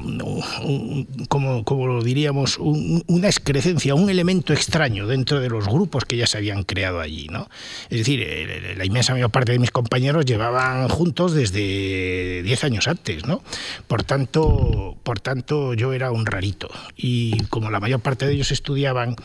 [1.28, 6.26] como, como, lo diríamos, una excrecencia, un elemento extraño dentro de los grupos que ya
[6.26, 7.28] se habían creado allí.
[7.28, 7.48] ¿no?
[7.90, 12.88] Es decir, eh, la inmensa mayor parte de mis compañeros llevaban juntos desde 10 años
[12.88, 13.26] antes.
[13.26, 13.42] ¿no?
[13.86, 16.68] Por, tanto, por tanto, yo era un rarito.
[16.96, 19.16] Y como la mayor parte de ellos estudiaban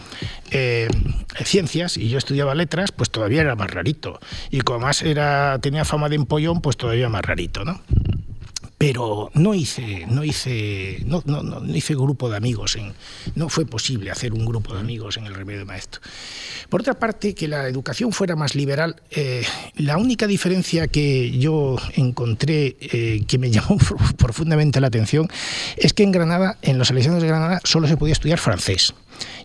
[0.52, 0.88] eh,
[1.44, 4.20] ciencias y yo estudiaba letras, pues todavía era más rarito.
[4.49, 7.63] Y como más era, tenía fama de empollón, pues todavía más rarito.
[7.63, 7.82] ¿no?
[8.82, 12.93] pero no hice, no hice, no, no, no, hice grupo de amigos, en,
[13.36, 16.01] no fue posible hacer un grupo de amigos en el remedio maestro.
[16.67, 21.75] Por otra parte, que la educación fuera más liberal, eh, la única diferencia que yo
[21.93, 23.77] encontré eh, que me llamó
[24.17, 25.30] profundamente la atención
[25.77, 28.95] es que en Granada, en los elecciones de Granada, solo se podía estudiar francés.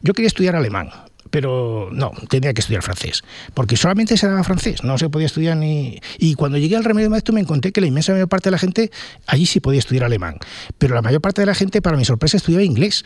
[0.00, 0.88] Yo quería estudiar alemán
[1.36, 3.22] pero no, tenía que estudiar francés,
[3.52, 6.00] porque solamente se daba francés, no se podía estudiar ni...
[6.16, 8.58] Y cuando llegué al remedio maestro me encontré que la inmensa mayor parte de la
[8.58, 8.90] gente
[9.26, 10.38] allí sí podía estudiar alemán,
[10.78, 13.04] pero la mayor parte de la gente, para mi sorpresa, estudiaba inglés.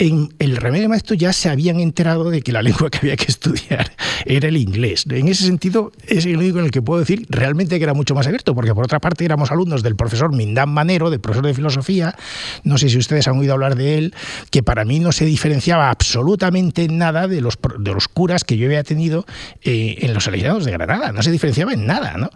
[0.00, 3.24] En el remedio maestro ya se habían enterado de que la lengua que había que
[3.24, 3.90] estudiar
[4.26, 5.04] era el inglés.
[5.10, 8.14] En ese sentido, es el único en el que puedo decir realmente que era mucho
[8.14, 11.54] más abierto, porque por otra parte éramos alumnos del profesor Mindán Manero, del profesor de
[11.54, 12.14] filosofía,
[12.62, 14.14] no sé si ustedes han oído hablar de él,
[14.50, 18.66] que para mí no se diferenciaba absolutamente nada de los de los curas que yo
[18.66, 19.26] había tenido
[19.64, 21.10] eh, en los salesianos de Granada.
[21.10, 22.30] No se diferenciaba en nada.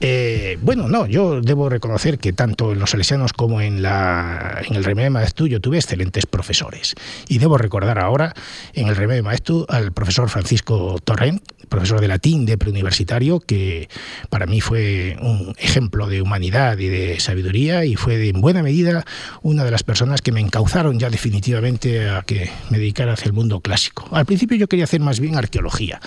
[0.00, 4.76] Eh, bueno, no, yo debo reconocer que tanto en los salesianos como en, la, en
[4.76, 6.94] el Remedio Maestro yo tuve excelentes profesores.
[7.28, 8.34] Y debo recordar ahora,
[8.74, 13.88] en el remedio maestro, al profesor Francisco Torrent, profesor de latín de preuniversitario, que
[14.28, 19.06] para mí fue un ejemplo de humanidad y de sabiduría y fue en buena medida
[19.40, 23.32] una de las personas que me encauzaron ya definitivamente a que me dedicara hacia el
[23.32, 24.06] mundo clásico.
[24.10, 26.00] Al principio yo quería hacer más bien arqueología,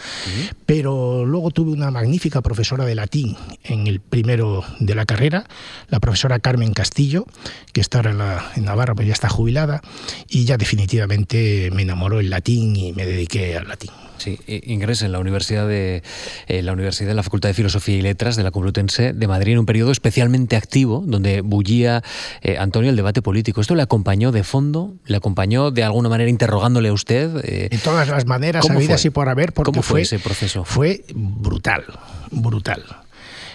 [0.65, 5.45] pero luego tuve una magnífica profesora de latín en el primero de la carrera,
[5.87, 7.25] la profesora Carmen Castillo,
[7.71, 9.81] que está ahora en, la, en Navarra, pues ya está jubilada,
[10.27, 13.91] y ya definitivamente me enamoró el latín y me dediqué al latín.
[14.17, 16.03] Sí, ingresa en la Universidad de
[16.47, 19.53] eh, la Universidad de la Facultad de Filosofía y Letras de la Complutense de Madrid
[19.53, 22.03] en un periodo especialmente activo donde bullía
[22.41, 23.61] eh, Antonio el debate político.
[23.61, 24.93] ¿Esto le acompañó de fondo?
[25.05, 27.43] ¿Le acompañó de alguna manera interrogándole a usted?
[27.43, 30.63] Eh, de todas las maneras, habidas y por haber, porque ¿Cómo fue, ese proceso?
[30.63, 31.83] Fue brutal,
[32.31, 33.02] brutal.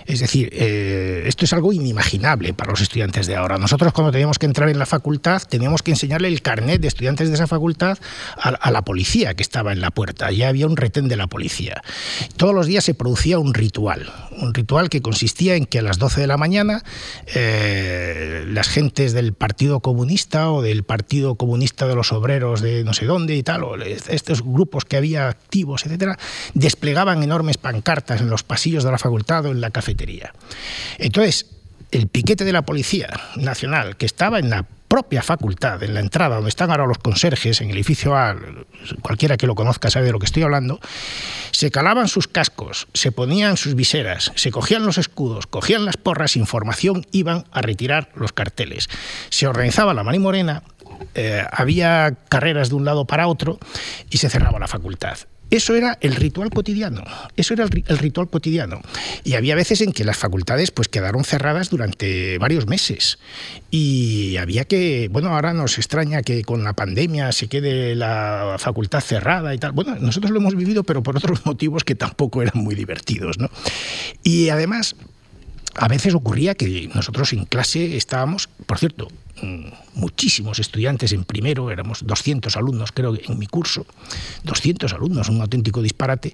[0.08, 3.58] Es decir, eh, esto es algo inimaginable para los estudiantes de ahora.
[3.58, 7.28] Nosotros cuando teníamos que entrar en la facultad teníamos que enseñarle el carnet de estudiantes
[7.28, 7.98] de esa facultad
[8.38, 10.30] a, la policía que estaba en la puerta.
[10.30, 11.82] Ya había un retén de la policía.
[12.38, 15.98] Todos los días se producía un ritual, un ritual que consistía en que a las
[15.98, 16.82] 12 de la mañana
[17.34, 22.94] eh, las gentes del Partido Comunista o del Partido Comunista de los Obreros de no
[22.94, 26.18] sé dónde y tal, o estos grupos que había activos, etcétera,
[26.54, 29.97] desplegaban enormes pancartas en los pasillos de la facultad o en la cafetería
[30.98, 31.46] entonces,
[31.90, 36.36] el piquete de la Policía Nacional, que estaba en la propia facultad, en la entrada
[36.36, 38.36] donde están ahora los conserjes, en el edificio A,
[39.02, 40.80] cualquiera que lo conozca sabe de lo que estoy hablando,
[41.50, 46.36] se calaban sus cascos, se ponían sus viseras, se cogían los escudos, cogían las porras,
[46.36, 48.88] información, iban a retirar los carteles.
[49.28, 50.62] Se organizaba la mani morena,
[51.14, 53.58] eh, había carreras de un lado para otro
[54.10, 55.18] y se cerraba la facultad.
[55.50, 57.02] Eso era el ritual cotidiano,
[57.36, 58.82] eso era el, ritual cotidiano.
[59.24, 63.18] Y había veces en que las facultades pues quedaron cerradas durante varios meses.
[63.70, 69.00] Y había que, bueno, ahora nos extraña que con la pandemia se quede la facultad
[69.00, 69.72] cerrada y tal.
[69.72, 73.48] Bueno, nosotros lo hemos vivido, pero por otros motivos que tampoco eran muy divertidos, ¿no?
[74.22, 74.96] Y además,
[75.74, 79.08] a veces ocurría que nosotros en clase estábamos, por cierto,
[79.42, 83.84] Mm, muchísimos estudiantes en primero, éramos 200 alumnos creo en mi curso,
[84.44, 86.32] 200 alumnos, un auténtico disparate,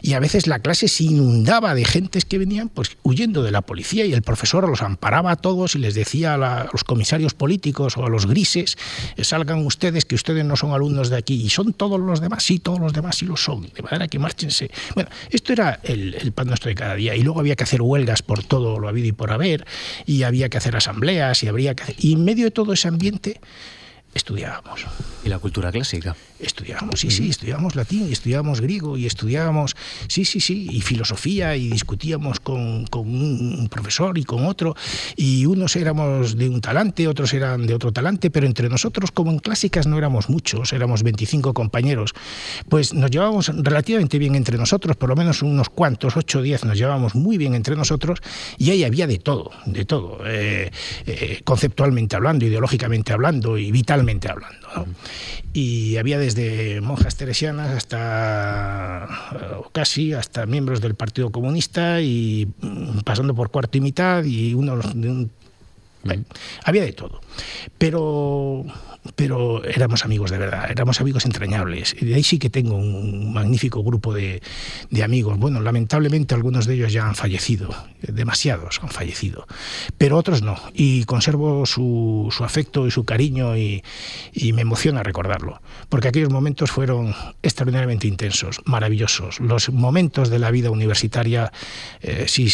[0.00, 3.62] y a veces la clase se inundaba de gentes que venían pues huyendo de la
[3.62, 7.96] policía y el profesor los amparaba a todos y les decía a, los comisarios políticos
[7.96, 8.78] o a los grises,
[9.16, 12.44] eh, salgan ustedes que ustedes no son alumnos de aquí y son todos los demás,
[12.44, 14.70] sí, todos los demás sí lo son, de manera que márchense.
[14.94, 17.82] Bueno, esto era el, el pan nuestro de cada día y luego había que hacer
[17.82, 19.66] huelgas por todo lo habido y por haber
[20.06, 21.96] y había que hacer asambleas y habría que hacer...
[21.98, 23.40] Y en medio de todo ese ambiente ambiente
[24.14, 24.86] estudiábamos.
[25.24, 26.16] ¿Y la cultura clásica?
[26.38, 29.76] Estudiábamos, sí, sí, estudiábamos latín, estudiábamos griego, y estudiábamos,
[30.08, 34.74] sí, sí, sí, y filosofía, y discutíamos con, un profesor y con otro,
[35.16, 39.30] y unos éramos de un talante, otros eran de otro talante, pero entre nosotros, como
[39.30, 42.14] en clásicas, no éramos muchos, éramos 25 compañeros,
[42.70, 46.64] pues nos llevábamos relativamente bien entre nosotros, por lo menos unos cuantos, 8 o 10
[46.64, 48.20] nos llevábamos muy bien entre nosotros,
[48.56, 50.70] y ahí había de todo, de todo, eh,
[51.06, 53.70] eh, conceptualmente hablando, ideológicamente hablando, y
[54.28, 54.86] hablando.
[55.52, 59.08] Y había desde monjas teresianas hasta
[59.72, 64.76] casi hasta miembros del Partido Comunista y mm, pasando por cuarto y mitad y uno
[64.76, 65.30] de un,
[66.64, 67.20] había de todo.
[67.78, 68.64] Pero
[69.16, 71.96] pero éramos amigos de verdad, éramos amigos entrañables.
[72.00, 74.40] Y de ahí sí que tengo un magnífico grupo de,
[75.02, 75.38] amigos.
[75.38, 79.46] Bueno, lamentablemente algunos de ellos ya han fallecido, demasiados han fallecido,
[79.96, 80.56] pero otros no.
[80.74, 83.82] Y conservo su, afecto y su cariño y,
[84.52, 89.40] me emociona recordarlo, porque aquellos momentos fueron extraordinariamente intensos, maravillosos.
[89.40, 91.52] Los momentos de la vida universitaria,
[92.02, 92.50] eh, si,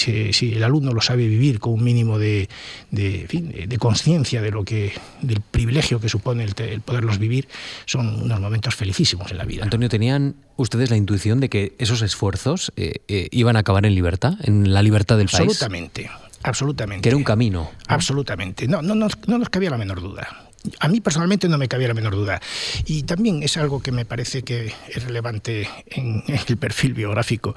[0.53, 2.49] el alumno lo sabe vivir con un mínimo de,
[2.91, 7.49] de conciencia de lo que, del privilegio que supone el, poderlos vivir,
[7.85, 9.65] son unos momentos felicísimos en la vida.
[9.65, 13.95] Antonio, ¿tenían ustedes la intuición de que esos esfuerzos eh, eh, iban a acabar en
[13.95, 15.49] libertad, en la libertad del país?
[15.49, 16.11] Absolutamente,
[16.43, 17.03] absolutamente.
[17.03, 17.71] Que era un camino.
[17.89, 20.47] Absolutamente, no, no, no, no nos cabía la menor duda.
[20.81, 22.41] A mí personalmente no me cabía la menor duda.
[22.87, 27.55] Y también es algo que me parece que es relevante en el perfil biográfico,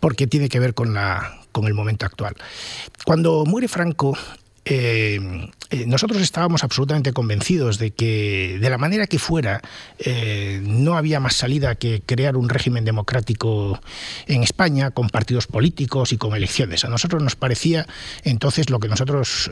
[0.00, 2.34] porque tiene que ver con, la, con el momento actual.
[3.04, 4.16] Cuando muere Franco,
[4.64, 9.60] eh, eh, nosotros estábamos absolutamente convencidos de que de la manera que fuera
[9.98, 13.80] eh, no había más salida que crear un régimen democrático
[14.28, 16.84] en España con partidos políticos y con elecciones.
[16.84, 17.86] A nosotros nos parecía
[18.22, 19.50] entonces lo que nosotros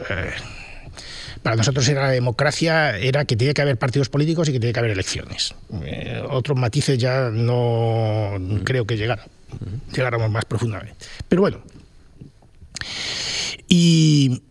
[1.43, 4.73] para nosotros era la democracia, era que tiene que haber partidos políticos y que tiene
[4.73, 5.55] que haber elecciones.
[6.29, 9.27] otros matices ya no creo que llegaran,
[9.93, 10.95] llegáramos más profundamente.
[11.29, 11.63] Pero bueno,
[13.69, 14.43] y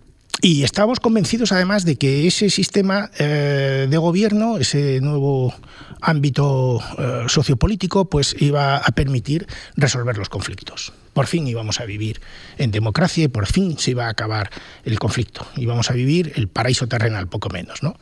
[0.41, 5.53] y estábamos convencidos además de que ese sistema eh, de gobierno, ese nuevo
[6.01, 10.93] ámbito eh, sociopolítico, pues iba a permitir resolver los conflictos.
[11.13, 12.21] Por fin íbamos a vivir
[12.57, 14.49] en democracia y por fin se iba a acabar
[14.85, 15.45] el conflicto.
[15.57, 17.83] Íbamos a vivir el paraíso terrenal, poco menos.
[17.83, 17.97] ¿no?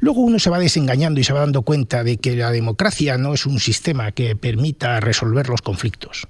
[0.00, 3.34] Luego uno se va desengañando y se va dando cuenta de que la democracia no
[3.34, 6.26] es un sistema que permita resolver los conflictos.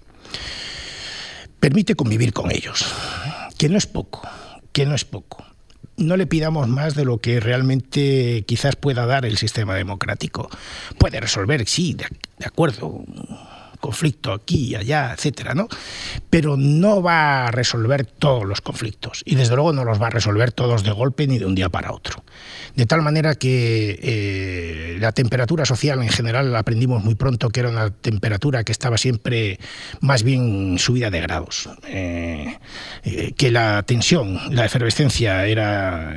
[1.59, 2.85] Permite convivir con ellos,
[3.57, 4.29] que no es poco
[4.79, 5.45] que no es poco.
[5.97, 10.49] No le pidamos más de lo que realmente quizás pueda dar el sistema democrático.
[10.99, 12.07] Puede resolver, sí, de,
[12.47, 13.03] acuerdo,
[13.81, 15.69] conflicto aquí y allá, etcétera, ¿no?
[16.31, 20.11] Pero no va a resolver todos los conflictos y desde luego no los va a
[20.11, 22.23] resolver todos de golpe ni de un día para otro.
[22.75, 27.61] De tal manera que eh, la temperatura social en general la aprendimos muy pronto que
[27.61, 29.59] era una temperatura que estaba siempre
[30.01, 32.59] más bien subida de grados, eh,
[33.05, 36.15] eh, que la tensión, la efervescencia era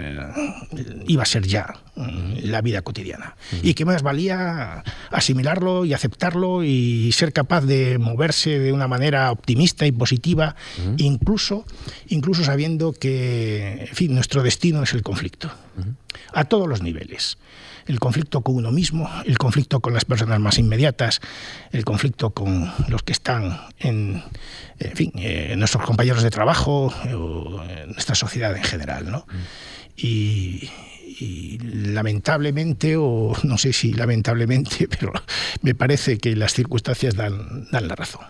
[1.07, 7.11] iba a ser ya la vida cotidiana y que más valía asimilarlo y aceptarlo y
[7.11, 10.55] ser capaz de moverse de una manera optimista y positiva,
[10.97, 11.65] incluso,
[12.07, 15.51] incluso sabiendo que en fin, nuestro destino es el conflicto,
[16.33, 17.37] a todos los niveles
[17.87, 21.19] el conflicto con uno mismo, el conflicto con las personas más inmediatas,
[21.71, 24.23] el conflicto con los que están en,
[24.79, 29.11] en fin, eh, nuestros compañeros de trabajo o en nuestra sociedad en general.
[29.11, 29.25] ¿no?
[29.97, 30.69] Y,
[31.19, 35.13] y lamentablemente, o no sé si lamentablemente, pero
[35.61, 38.21] me parece que las circunstancias dan, dan la razón.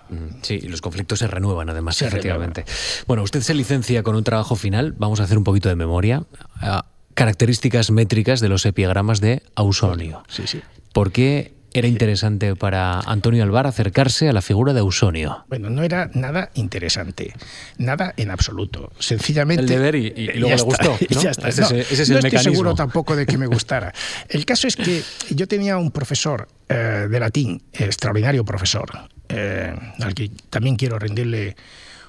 [0.42, 2.66] Sí, y los conflictos se renuevan además, efectivamente.
[3.08, 6.24] Bueno, usted se licencia con un trabajo final, vamos a hacer un poquito de memoria.
[6.56, 10.24] Ah, características métricas de los epigramas de Ausonio.
[10.28, 10.62] Sí, sí.
[10.94, 15.46] ¿Por qué era interesante para Antonio Alvar acercarse a la figura de Ausonio.
[15.48, 17.34] Bueno, no era nada interesante,
[17.78, 18.92] nada en absoluto.
[19.00, 19.64] Sencillamente.
[19.64, 20.98] El deber y, y luego le gustó.
[21.10, 21.22] ¿no?
[21.22, 21.50] Ya está.
[21.50, 23.94] Ese, no, ese es el no estoy seguro tampoco de que me gustara.
[24.28, 28.90] El caso es que yo tenía un profesor eh, de latín, extraordinario profesor,
[29.30, 31.56] eh, al que también quiero rendirle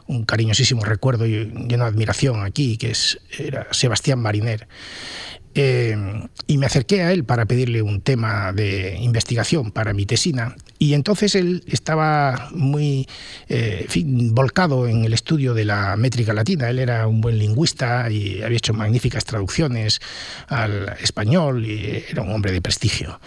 [0.06, 4.68] un cariñosísimo recuerdo y lleno de admiración aquí, que es, era Sebastián Mariner.
[5.54, 5.96] Eh,
[6.46, 10.94] y me acerqué a él para pedirle un tema de investigación para mi tesina y
[10.94, 13.06] entonces él estaba muy
[13.48, 13.86] eh,
[14.32, 16.68] volcado en el estudio de la métrica latina.
[16.70, 20.00] Él era un buen lingüista y había hecho magníficas traducciones
[20.48, 23.20] al español y era un hombre de prestigio.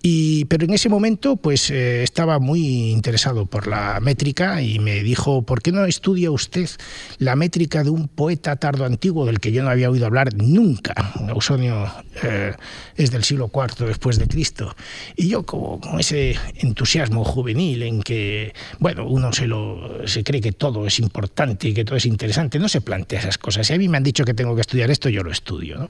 [0.00, 5.02] Y, pero en ese momento pues eh, estaba muy interesado por la métrica y me
[5.02, 6.70] dijo, ¿por qué no estudia usted
[7.18, 10.92] la métrica de un poeta tardo antiguo del que yo no había oído hablar nunca?
[11.28, 11.92] Ausonio
[12.22, 12.54] eh,
[12.94, 14.76] es del siglo IV después de Cristo.
[15.16, 20.40] Y yo como con ese entusiasmo juvenil en que, bueno, uno se, lo, se cree
[20.40, 23.66] que todo es importante y que todo es interesante, no se plantea esas cosas.
[23.66, 25.78] Si a mí me han dicho que tengo que estudiar esto, yo lo estudio.
[25.78, 25.88] ¿no?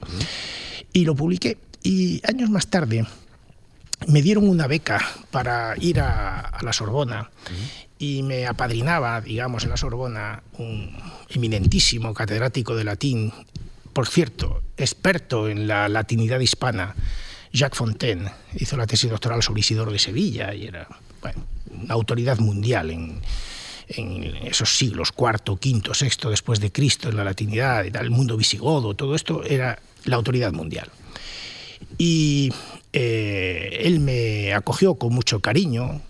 [0.93, 1.57] Y lo publiqué.
[1.83, 3.05] Y años más tarde
[4.07, 4.99] me dieron una beca
[5.31, 7.29] para ir a, a la Sorbona
[7.97, 10.91] y me apadrinaba, digamos, en la Sorbona un
[11.29, 13.31] eminentísimo catedrático de latín,
[13.93, 16.95] por cierto, experto en la latinidad hispana,
[17.53, 20.87] Jacques Fontaine, hizo la tesis doctoral sobre Isidoro de Sevilla y era
[21.83, 23.21] una autoridad mundial en,
[24.43, 29.15] esos siglos, cuarto, quinto, sexto después de Cristo, en la latinidad, el mundo visigodo, todo
[29.15, 30.89] esto era la autoridad mundial.
[31.97, 32.53] Y
[32.93, 36.01] eh, él me acogió con mucho cariño,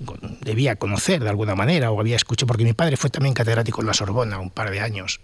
[0.42, 3.88] debía conocer de alguna manera, o había escuchado, porque mi padre fue también catedrático en
[3.88, 5.20] la Sorbona un par de años.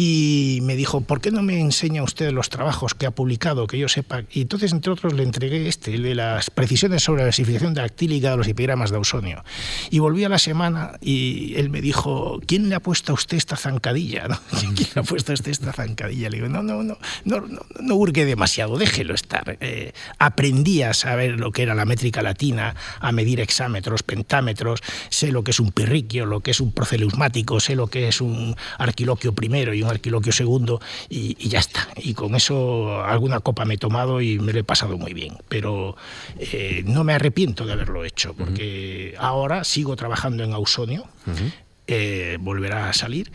[0.00, 3.78] Y me dijo, ¿por qué no me enseña usted los trabajos que ha publicado, que
[3.78, 4.22] yo sepa?
[4.30, 8.30] Y entonces, entre otros, le entregué este, el de las precisiones sobre la clasificación dactílica
[8.30, 9.42] de los epigramas de Ausonio.
[9.90, 13.38] Y volví a la semana y él me dijo, ¿quién le ha puesto a usted
[13.38, 14.28] esta zancadilla?
[14.28, 14.38] ¿no?
[14.76, 16.30] ¿Quién le ha puesto a usted esta zancadilla?
[16.30, 19.58] Le digo, no, no, no, no, no, no hurgue demasiado, déjelo estar.
[19.60, 25.32] Eh, aprendí a saber lo que era la métrica latina, a medir hexámetros, pentámetros, sé
[25.32, 28.54] lo que es un pirriquio, lo que es un procelusmático, sé lo que es un
[28.78, 31.88] arquiloquio primero y un Arquiloquio segundo y, y, ya está.
[31.96, 35.36] Y con eso alguna copa me he tomado y me lo he pasado muy bien.
[35.48, 35.96] Pero
[36.38, 39.24] eh, no me arrepiento de haberlo hecho, porque uh -huh.
[39.24, 41.04] ahora sigo trabajando en Ausonio.
[41.26, 41.52] Uh -huh.
[41.90, 43.32] Eh, volverá a salir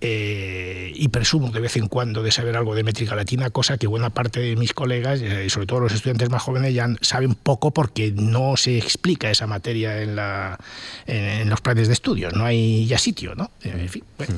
[0.00, 3.86] eh, y presumo de vez en cuando de saber algo de métrica latina, cosa que
[3.86, 7.72] buena parte de mis colegas, eh, sobre todo los estudiantes más jóvenes, ya saben poco
[7.72, 10.58] porque no se explica esa materia en, la,
[11.06, 13.50] en, en los planes de estudios, no hay ya sitio, ¿no?
[13.62, 14.32] En fin, bueno.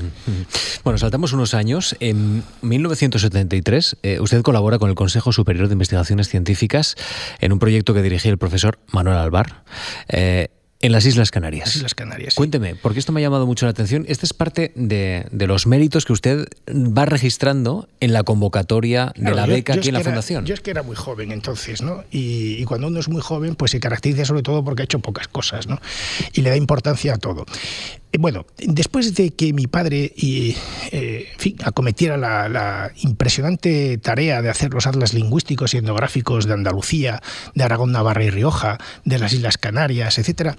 [0.82, 0.98] bueno.
[0.98, 1.94] saltamos unos años.
[2.00, 6.96] En 1973 eh, usted colabora con el Consejo Superior de Investigaciones Científicas
[7.40, 9.62] en un proyecto que dirigía el profesor Manuel Alvar.
[10.82, 11.68] En las Islas Canarias.
[11.68, 12.34] Las Islas Canarias.
[12.34, 14.04] Cuénteme, porque esto me ha llamado mucho la atención.
[14.08, 19.46] Esta es parte de, los méritos que usted va registrando en la convocatoria de la
[19.46, 20.44] beca aquí en la Fundación.
[20.44, 22.02] Yo es que era muy joven entonces, ¿no?
[22.10, 25.28] Y, cuando uno es muy joven, pues se caracteriza sobre todo porque ha hecho pocas
[25.28, 25.80] cosas, ¿no?
[26.32, 27.46] Y le da importancia a todo.
[28.12, 30.54] Eh, bueno, después de que mi padre y,
[30.90, 37.22] eh, fin, acometiera la, impresionante tarea de hacer los atlas lingüísticos y etnográficos de Andalucía,
[37.54, 40.56] de Aragón, Navarra y Rioja, de las Islas Canarias, etcétera,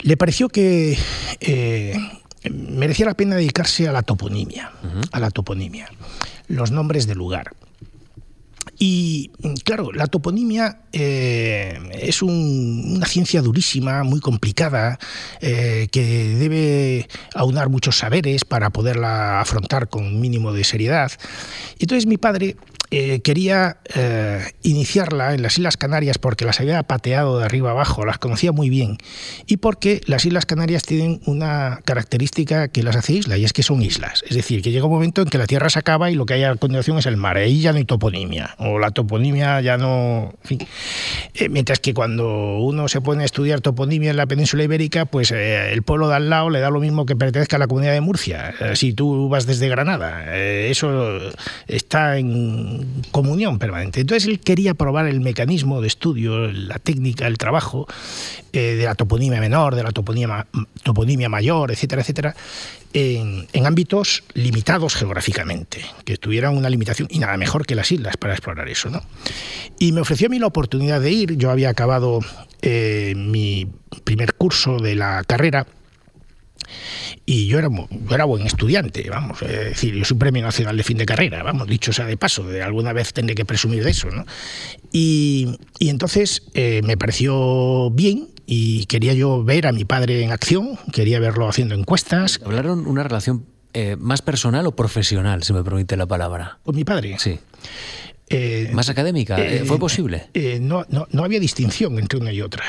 [0.00, 0.98] le pareció que
[1.40, 1.96] eh,
[2.50, 4.72] merecía la pena dedicarse a la toponimia,
[5.12, 5.88] a la toponimia,
[6.48, 7.52] los nombres de lugar.
[8.78, 9.30] Y
[9.64, 14.98] claro, la toponimia eh, es una ciencia durísima, muy complicada,
[15.40, 21.12] eh, que debe aunar muchos saberes para poderla afrontar con un mínimo de seriedad.
[21.78, 22.56] Entonces mi padre
[22.94, 28.04] eh, quería eh, iniciarla en las Islas Canarias porque las había pateado de arriba abajo,
[28.04, 28.98] las conocía muy bien,
[29.46, 33.62] y porque las Islas Canarias tienen una característica que las hace isla, y es que
[33.62, 34.22] son islas.
[34.28, 36.34] Es decir, que llega un momento en que la tierra se acaba y lo que
[36.34, 37.38] hay a continuación es el mar.
[37.38, 40.34] Ahí ya no hay toponimia, o la toponimia ya no...
[41.34, 45.30] Eh, mientras que cuando uno se pone a estudiar toponimia en la península ibérica, pues
[45.30, 48.02] el pueblo de al lado le da lo mismo que pertenezca a la comunidad de
[48.02, 50.36] Murcia, si tú vas desde Granada.
[50.36, 51.18] eso
[51.66, 54.00] está en comunión permanente.
[54.00, 57.86] Entonces él quería probar el mecanismo de estudio, la técnica, el trabajo
[58.52, 60.46] eh, de la toponimia menor, de la toponimia,
[60.82, 62.36] toponimia mayor, etcétera, etcétera,
[62.92, 68.34] en, ámbitos limitados geográficamente, que tuvieran una limitación y nada mejor que las islas para
[68.34, 68.90] explorar eso.
[68.90, 69.02] ¿no?
[69.78, 71.36] Y me ofreció a mí la oportunidad de ir.
[71.36, 72.20] Yo había acabado
[72.60, 73.66] eh, mi
[74.04, 75.66] primer curso de la carrera
[77.24, 77.68] y yo era,
[78.10, 81.68] era buen estudiante, vamos, es decir, yo soy premio nacional de fin de carrera, vamos,
[81.68, 84.24] dicho sea de paso, de alguna vez tendré que presumir de eso, ¿no?
[84.92, 90.78] Y, entonces eh, me pareció bien y quería yo ver a mi padre en acción,
[90.92, 92.40] quería verlo haciendo encuestas.
[92.44, 96.58] ¿Hablaron una relación eh, más personal o profesional, si me permite la palabra?
[96.64, 97.16] Con mi padre.
[97.18, 97.38] Sí.
[98.28, 99.36] Eh, ¿Más académica?
[99.66, 100.28] ¿Fue posible?
[100.60, 102.64] no, no, no, había distinción entre una y otra.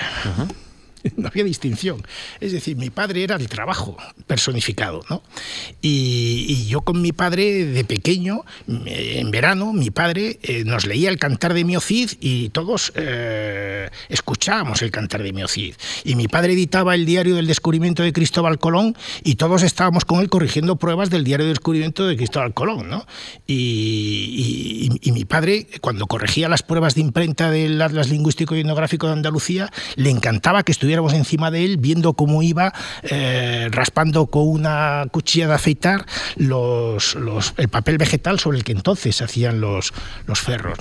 [1.17, 2.01] no había distinción.
[2.39, 3.97] Es decir, mi padre era el trabajo
[4.27, 5.21] personificado, ¿no?
[5.81, 11.19] Y, yo con mi padre de pequeño, en verano, mi padre eh, nos leía el
[11.19, 15.75] cantar de Miocid y todos eh, escuchábamos el cantar de Miocid.
[16.03, 20.21] Y mi padre editaba el diario del descubrimiento de Cristóbal Colón y todos estábamos con
[20.21, 23.05] él corrigiendo pruebas del diario del descubrimiento de Cristóbal Colón, ¿no?
[23.45, 29.07] Y, y mi padre, cuando corregía las pruebas de imprenta del Atlas Lingüístico y Etnográfico
[29.07, 32.73] de Andalucía, le encantaba que estuviera encima de él viendo cómo iba
[33.03, 37.15] eh, raspando con una cuchilla de afeitar los,
[37.57, 39.93] el papel vegetal sobre el que entonces hacían los,
[40.27, 40.77] los ferros.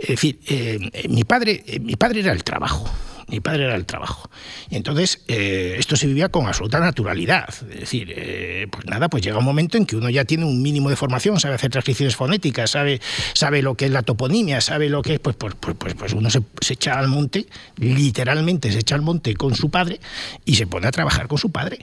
[0.00, 2.88] Es decir, eh, mi, padre, eh, mi padre era el trabajo
[3.28, 4.30] mi padre era el trabajo.
[4.70, 7.48] Y entonces eh, esto se vivía con absoluta naturalidad.
[7.48, 10.62] Es decir, eh, pues nada, pues llega un momento en que uno ya tiene un
[10.62, 13.00] mínimo de formación, sabe hacer transcripciones fonéticas, sabe,
[13.34, 16.12] sabe lo que es la toponimia, sabe lo que es, pues, pues, pues, pues, pues
[16.12, 17.46] uno se, echa al monte,
[17.76, 20.00] literalmente se echa al monte con su padre
[20.44, 21.78] y se pone a trabajar con su padre,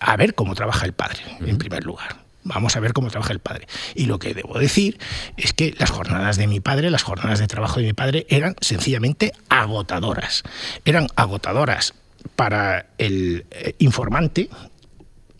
[0.00, 2.23] a ver cómo trabaja el padre, en primer lugar.
[2.44, 3.66] Vamos a ver cómo trabaja el padre.
[3.94, 4.98] Y lo que debo decir
[5.36, 8.54] es que las jornadas de mi padre, las jornadas de trabajo de mi padre, eran
[8.60, 10.42] sencillamente agotadoras.
[10.84, 11.94] Eran agotadoras
[12.36, 14.48] para el eh, informante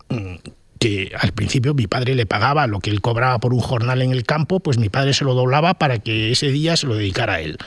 [0.08, 0.34] mm,
[0.78, 4.12] que al principio mi padre le pagaba lo que él cobraba por un jornal en
[4.12, 7.34] el campo, pues mi padre se lo doblaba para que ese día se lo dedicara
[7.34, 7.58] a él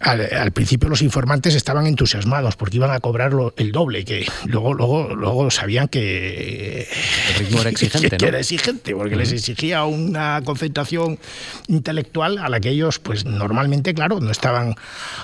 [0.00, 5.14] al, principio los informantes estaban entusiasmados porque iban a cobrar el doble, que luego, luego,
[5.14, 6.88] luego sabían que
[7.30, 11.18] el ritmo era exigente, que, era exigente, porque les exigía una concentración
[11.66, 14.76] intelectual a la que ellos, pues normalmente, claro, no estaban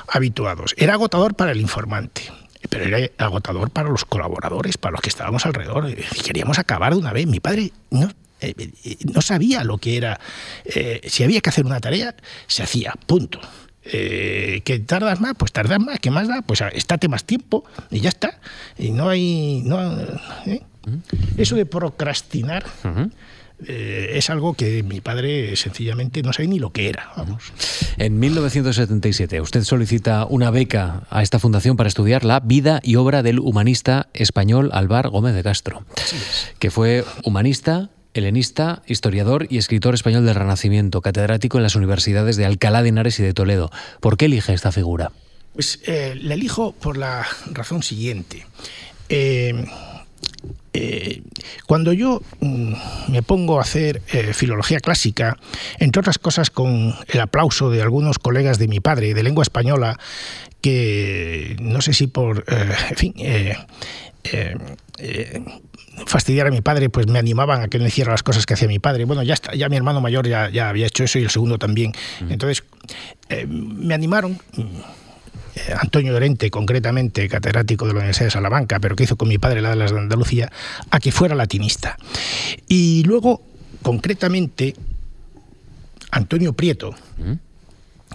[0.09, 0.75] habituados.
[0.77, 2.23] Era agotador para el informante
[2.69, 5.95] pero era agotador para los colaboradores, para los que estábamos alrededor.
[6.25, 7.27] Queríamos acabar de una vez.
[7.27, 8.11] Mi padre no,
[8.41, 8.55] eh,
[8.85, 10.19] eh, no sabía lo que era.
[10.65, 12.15] Eh, si había que hacer una tarea,
[12.47, 13.41] se hacía, punto.
[13.87, 18.01] Eh, que tardas más, pues tardas más, que más da, pues estate más tiempo y
[18.01, 18.41] ya está.
[18.79, 19.63] Y no hay.
[19.65, 19.79] No,
[20.47, 20.63] ¿eh?
[21.37, 22.65] Eso de procrastinar.
[23.67, 27.13] Eh, es algo que mi padre sencillamente no sabe ni lo que era.
[27.17, 27.53] Vamos.
[27.99, 33.23] En 1977 usted solicita una beca a esta fundación para estudiar la vida y obra
[33.23, 35.85] del humanista español Alvar Gómez de Castro,
[36.59, 42.47] que fue humanista, helenista, historiador y escritor español del Renacimiento, catedrático en las universidades de
[42.47, 43.71] Alcalá de Henares y de Toledo.
[44.01, 45.13] ¿Por qué elige esta figura?
[45.53, 48.47] Pues eh, la elijo por la razón siguiente.
[49.09, 49.65] Eh,
[50.73, 51.23] eh,
[51.67, 52.75] cuando yo mm,
[53.09, 54.01] me pongo a hacer
[54.33, 55.37] filología clásica,
[55.79, 59.99] entre otras cosas con el aplauso de algunos colegas de mi padre de lengua española,
[60.61, 63.15] que no sé si por, en fin,
[66.07, 68.69] fastidiar a mi padre, pues me animaban a que no hiciera las cosas que hacía
[68.69, 69.05] mi padre.
[69.05, 71.59] Bueno, ya está, ya mi hermano mayor ya, ya había hecho eso y el segundo
[71.59, 71.93] también.
[72.29, 72.65] Entonces,
[73.47, 74.39] me animaron
[75.57, 79.39] eh, Antonio Dorente, concretamente catedrático de la Universidad de Salamanca, pero que hizo con mi
[79.39, 80.51] padre la de las de Andalucía,
[80.91, 81.97] a que fuera latinista.
[82.67, 83.43] Y luego,
[83.83, 84.75] concretamente,
[86.11, 86.95] Antonio Prieto,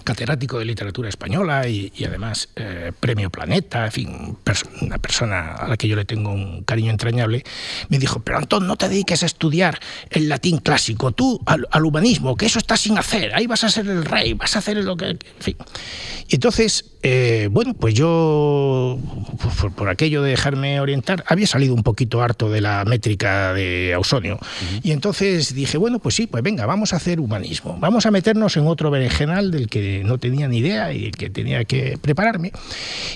[0.02, 4.38] catedrático de literatura española y, además eh, premio Planeta, en fin,
[4.80, 7.44] una persona a la que yo le tengo un cariño entrañable,
[7.88, 9.78] me dijo, pero Antón, no te dediques a estudiar
[10.10, 13.86] el latín clásico, tú al, humanismo, que eso está sin hacer, ahí vas a ser
[13.86, 15.06] el rey, vas a hacer lo que...
[15.06, 15.56] En fin.
[16.28, 18.98] Y entonces, eh, bueno, pues yo,
[19.74, 24.38] por, aquello de dejarme orientar, había salido un poquito harto de la métrica de Ausonio.
[24.82, 28.56] Y entonces dije, bueno, pues sí, pues venga, vamos a hacer humanismo, vamos a meternos
[28.58, 32.52] en otro berenjenal del que no tenía ni idea y que tenía que prepararme.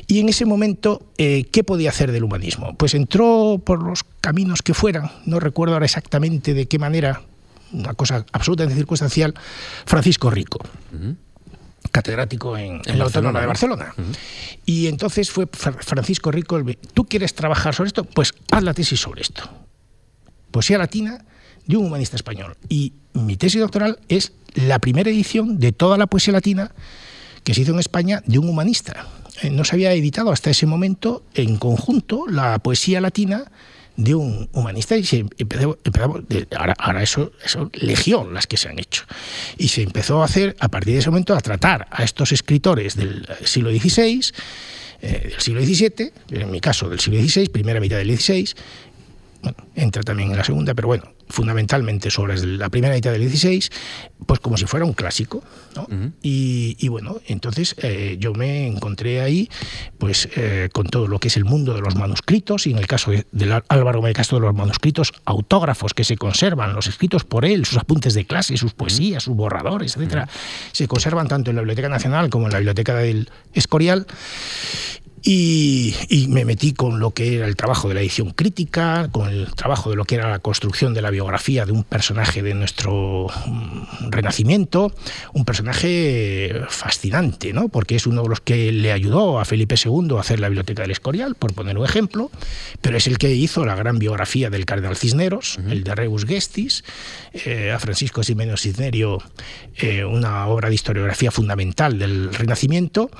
[0.07, 2.75] Y en ese momento, eh, ¿qué podía hacer del humanismo?
[2.77, 7.21] Pues entró por los caminos que fueran, no recuerdo ahora exactamente de qué manera,
[7.73, 9.35] una cosa absolutamente circunstancial,
[9.85, 10.61] Francisco Rico.
[11.95, 13.95] Catedrático en, la Autónoma de Barcelona.
[14.67, 16.61] Y entonces fue Francisco Rico,
[16.93, 18.03] ¿tú quieres trabajar sobre esto?
[18.03, 19.49] Pues haz la tesis sobre esto.
[20.51, 21.25] Poesía latina
[21.65, 22.57] de un humanista español.
[22.69, 26.73] Y mi tesis doctoral es la primera edición de toda la poesía latina
[27.45, 29.07] que se hizo en España de un humanista.
[29.43, 33.53] Eh, no se había editado hasta ese momento en conjunto la poesía latina
[33.97, 35.79] de un humanista y se empezó,
[36.57, 39.05] ahora, eso, eso legión las que se han hecho.
[39.57, 42.97] Y se empezó a hacer a partir de ese momento a tratar a estos escritores
[42.97, 44.21] del siglo XVI
[45.01, 48.55] eh, del siglo XVII en mi caso del siglo XVI primera mitad del XVI
[49.45, 53.71] bueno, entra también en la segunda, pero bueno, fundamentalmente sobre la primera mitad del 16,
[54.27, 55.43] pues como si fuera un clásico.
[56.23, 59.49] y, bueno, entonces eh, yo me encontré ahí
[59.99, 62.87] pues eh, con todo lo que es el mundo de los manuscritos, y en el
[62.87, 67.65] caso de, Álvaro me de los manuscritos autógrafos que se conservan, los escritos por él,
[67.65, 70.29] sus apuntes de clase, sus poesías, sus borradores, etcétera,
[70.73, 74.07] se conservan tanto en la Biblioteca Nacional como en la Biblioteca del Escorial.
[75.27, 75.95] Y,
[76.29, 79.89] me metí con lo que era el trabajo de la edición crítica, con el trabajo
[79.89, 84.11] de lo que era la construcción de la biografía de un personaje de nuestro mm,
[84.11, 84.93] renacimiento,
[85.33, 87.69] un personaje fascinante, ¿no?
[87.69, 90.83] porque es uno de los que le ayudó a Felipe II a hacer la Biblioteca
[90.83, 92.31] del Escorial, por poner un ejemplo,
[92.83, 96.85] pero es el que hizo la gran biografía del cardenal Cisneros, el de Rebus Gestis,
[97.33, 99.19] eh, a Francisco Ximénez Cisnerio,
[99.77, 103.11] eh, una obra de historiografía fundamental del Renacimiento,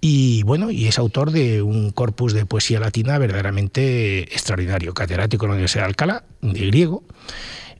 [0.00, 5.50] y bueno, y es autor de un corpus de poesía latina verdaderamente extraordinario, catedrático en
[5.50, 7.02] la Universidad de Alcalá, de griego.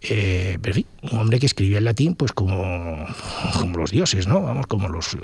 [0.03, 0.57] Eh,
[1.13, 3.07] un hombre que escribía en latín, pues como,
[3.59, 4.41] como los dioses, ¿no?
[4.41, 5.17] Vamos, como los.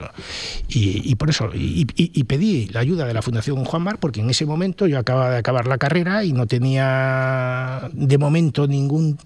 [0.69, 1.85] Y, por eso, y,
[2.25, 5.39] pedí la ayuda de la Fundación Juan Mar, porque en ese momento yo acababa de
[5.39, 9.19] acabar la carrera y no tenía de momento ningún,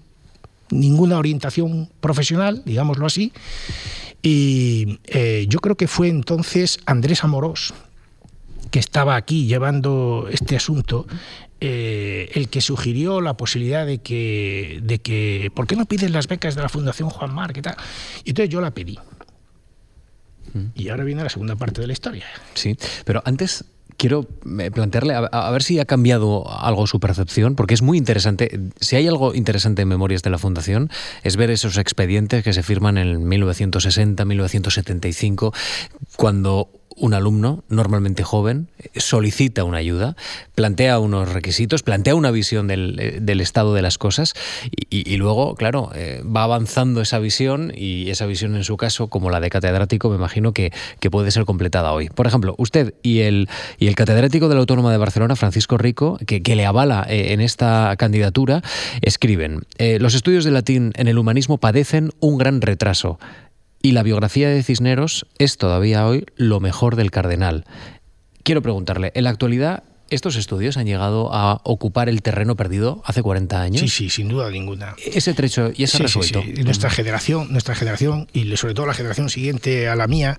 [0.69, 3.33] ninguna orientación profesional, digámoslo así.
[4.23, 7.73] Y eh, yo creo que fue entonces Andrés Amorós,
[8.71, 11.05] que estaba aquí llevando este asunto,
[11.59, 16.27] eh, el que sugirió la posibilidad de que, de que, ¿por qué no piden las
[16.27, 17.53] becas de la Fundación Juan Mar?
[17.53, 17.75] ¿Qué tal?
[18.23, 18.97] Y entonces yo la pedí.
[20.53, 20.65] Mm.
[20.73, 22.25] Y ahora viene la segunda parte de la historia.
[22.55, 23.65] Sí, pero antes
[23.97, 24.27] quiero
[24.59, 28.59] eh, plantearle a, ver si ha cambiado algo su percepción, porque es muy interesante.
[28.79, 30.89] Si hay algo interesante en Memorias de la Fundación,
[31.21, 35.53] es ver esos expedientes que se firman en 1960, 1975,
[36.15, 40.15] cuando un alumno, normalmente joven, solicita una ayuda,
[40.53, 44.35] plantea unos requisitos, plantea una visión del, eh, estado de las cosas
[44.91, 49.31] y, luego, claro, eh, va avanzando esa visión y esa visión en su caso, como
[49.31, 50.71] la de catedrático, me imagino que,
[51.09, 52.07] puede ser completada hoy.
[52.07, 53.49] Por ejemplo, usted y el,
[53.79, 57.41] y el catedrático de la Autónoma de Barcelona, Francisco Rico, que, le avala eh, en
[57.41, 58.61] esta candidatura,
[59.01, 59.65] escriben,
[59.99, 63.17] los estudios de latín en el humanismo padecen un gran retraso.
[63.81, 67.65] Y la biografía de Cisneros es todavía hoy lo mejor del cardenal.
[68.43, 73.23] Quiero preguntarle, en la actualidad ¿Estos estudios han llegado a ocupar el terreno perdido hace
[73.23, 73.79] 40 años?
[73.79, 74.93] Sí, sí, sin duda ninguna.
[75.01, 76.41] Ese trecho y ese sí, resuelto.
[76.43, 80.37] Sí, Nuestra generación, nuestra generación y sobre todo la generación siguiente a la mía,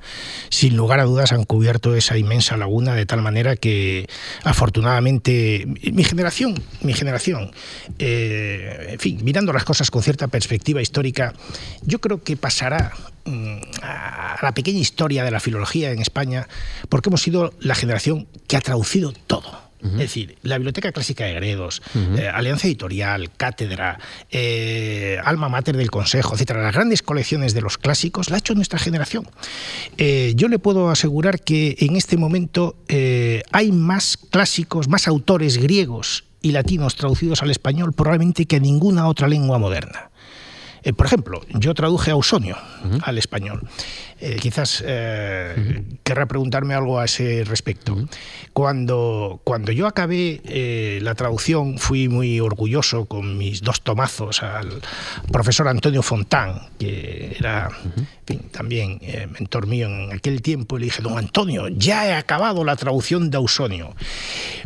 [0.51, 4.11] sin lugar a dudas han cubierto esa inmensa laguna de tal manera que
[4.45, 7.51] afortunadamente mi generación, mi generación,
[7.99, 11.33] eh, en fin, mirando las cosas con cierta perspectiva histórica,
[11.81, 12.93] yo creo que pasará
[13.25, 16.47] mm, a la pequeña historia de la filología en España,
[16.91, 21.35] porque hemos sido la generación que ha traducido todo Es decir, la Biblioteca Clásica de
[21.35, 21.83] Gredos,
[22.17, 23.99] eh, Alianza Editorial, Cátedra,
[24.31, 28.55] eh, Alma Mater del Consejo, etcétera, las grandes colecciones de los clásicos, la ha hecho
[28.55, 29.29] nuestra generación.
[29.99, 32.77] Eh, yo le puedo asegurar que en este momento
[33.51, 39.27] hay más clásicos, más autores griegos y latinos traducidos al español probablemente que ninguna otra
[39.27, 40.12] lengua moderna.
[40.85, 42.57] Eh, por ejemplo, yo traduje a Ausonio
[43.03, 43.63] al español.
[44.21, 47.97] Eh, quizás eh, querrá preguntarme algo a ese respecto.
[48.53, 54.81] cuando, cuando yo acabé la traducción fui muy orgulloso con mis dos tomazos al
[55.31, 57.69] profesor Antonio Fontán, que era
[58.51, 59.01] también
[59.33, 63.31] mentor mío en aquel tiempo, y le dije, don Antonio, ya he acabado la traducción
[63.31, 63.95] de Ausonio.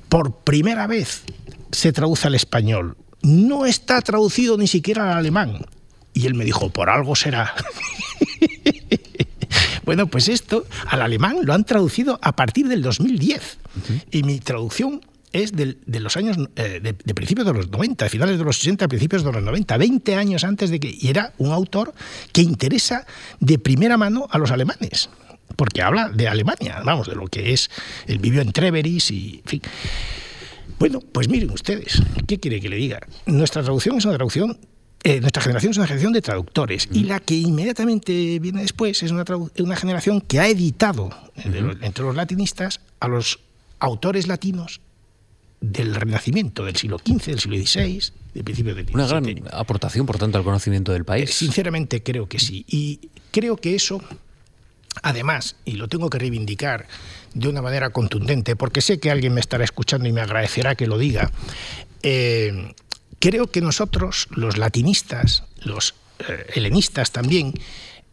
[0.09, 1.25] Por primera vez
[1.73, 2.97] se traduce al español.
[3.23, 5.67] No está traducido ni siquiera al alemán.
[6.17, 7.53] Y él me dijo, por algo será.
[9.85, 13.59] bueno, pues esto al alemán lo han traducido a partir del 2010.
[14.13, 15.03] Y mi traducción
[15.35, 19.25] es de, los años, eh, de, principios de los 90, finales de los 60, principios
[19.25, 20.97] de los 90, 20 años antes de que...
[20.99, 21.93] Y era un autor
[22.33, 23.07] que interesa
[23.39, 25.11] de primera mano a los alemanes,
[25.55, 27.71] porque habla de Alemania, vamos, de lo que es,
[28.07, 29.63] él vivió en Treveris y, en fin.
[30.79, 33.01] Bueno, pues miren ustedes, ¿qué quiere que le diga?
[33.27, 34.59] Nuestra traducción es una traducción
[35.03, 39.11] eh, nuestra generación es una generación de traductores y la que inmediatamente viene después es
[39.11, 39.25] una,
[39.59, 43.41] una generación que ha editado entre los latinistas a los
[43.79, 44.81] autores latinos
[45.61, 50.19] del Renacimiento, del siglo XV, del siglo XVI, del principio del Una gran aportación, por
[50.19, 51.31] tanto, al conocimiento del país.
[51.31, 52.65] Eh, sinceramente creo que sí.
[52.69, 54.01] Y creo que eso,
[55.03, 56.87] además, y lo tengo que reivindicar
[57.35, 60.87] de una manera contundente, porque sé que alguien me estará escuchando y me agradecerá que
[60.87, 61.31] lo diga,
[62.03, 62.75] eh,
[63.19, 67.55] creo que nosotros, los latinistas, los eh, helenistas también,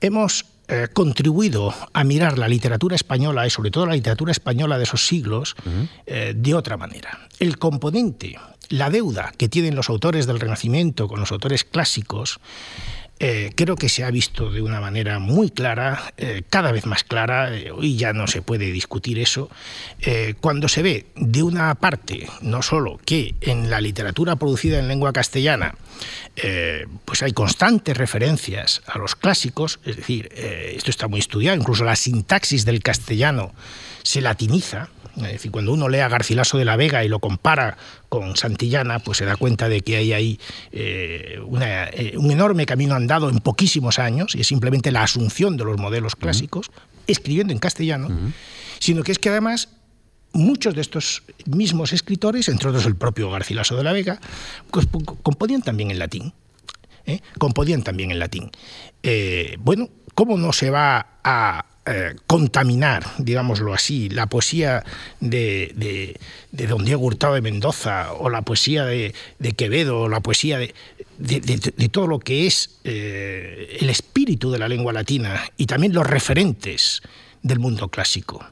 [0.02, 4.86] hemos eh, contribuido a mirar la literatura española y sobre todo la literatura española de
[4.86, 5.56] esos siglos
[6.06, 7.28] eh, de otra manera.
[7.40, 8.38] El componente,
[8.70, 12.40] la deuda que tienen los autores del Renacimiento con los autores clásicos,
[13.20, 17.04] eh, creo que se ha visto de una manera muy clara, eh, cada vez más
[17.04, 19.50] clara, eh, hoy ya no se puede discutir eso,
[20.42, 25.14] cuando se ve de una parte, no solo que en la literatura producida en lengua
[25.14, 25.76] castellana,
[27.06, 31.96] pues hay constantes referencias a los clásicos, es decir, esto está muy estudiado, incluso la
[31.96, 33.54] sintaxis del castellano
[34.04, 37.78] se latiniza, es decir, cuando uno lee a Garcilaso de la Vega y lo compara
[38.10, 40.40] con Santillana, pues se da cuenta de que hay ahí
[40.72, 45.66] eh, eh, un enorme camino andado en poquísimos años, y es simplemente la asunción de
[45.66, 46.72] los modelos clásicos,
[47.06, 48.10] escribiendo en castellano,
[48.80, 49.70] sino que es que además
[50.32, 54.20] muchos de estos mismos escritores, entre otros el propio Garcilaso de la Vega,
[54.72, 54.88] pues,
[55.22, 56.34] componían también en latín.
[57.06, 57.20] ¿eh?
[57.38, 58.50] Componían también en latín.
[59.60, 64.86] bueno, ¿cómo no se va a eh, contaminar, digámoslo así, la poesía
[65.20, 66.18] de,
[66.52, 69.14] don Diego Hurtado de Mendoza o la poesía de,
[69.58, 74.94] Quevedo o la poesía de, todo lo que es eh, el espíritu de la lengua
[74.94, 77.02] latina y también los referentes
[77.42, 78.46] del mundo clásico.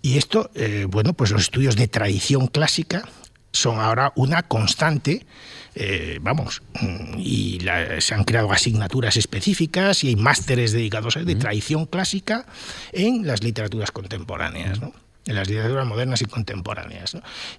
[0.00, 3.02] Y esto, eh, bueno, pues los estudios de tradición clásica
[3.52, 5.26] son ahora una constante
[5.74, 6.62] eh, vamos,
[7.16, 7.60] y
[8.00, 12.44] se han creado asignaturas específicas y hay másteres dedicados a de tradición clásica
[12.92, 14.80] en las literaturas contemporáneas.
[15.26, 17.14] En las literaturas modernas y contemporáneas.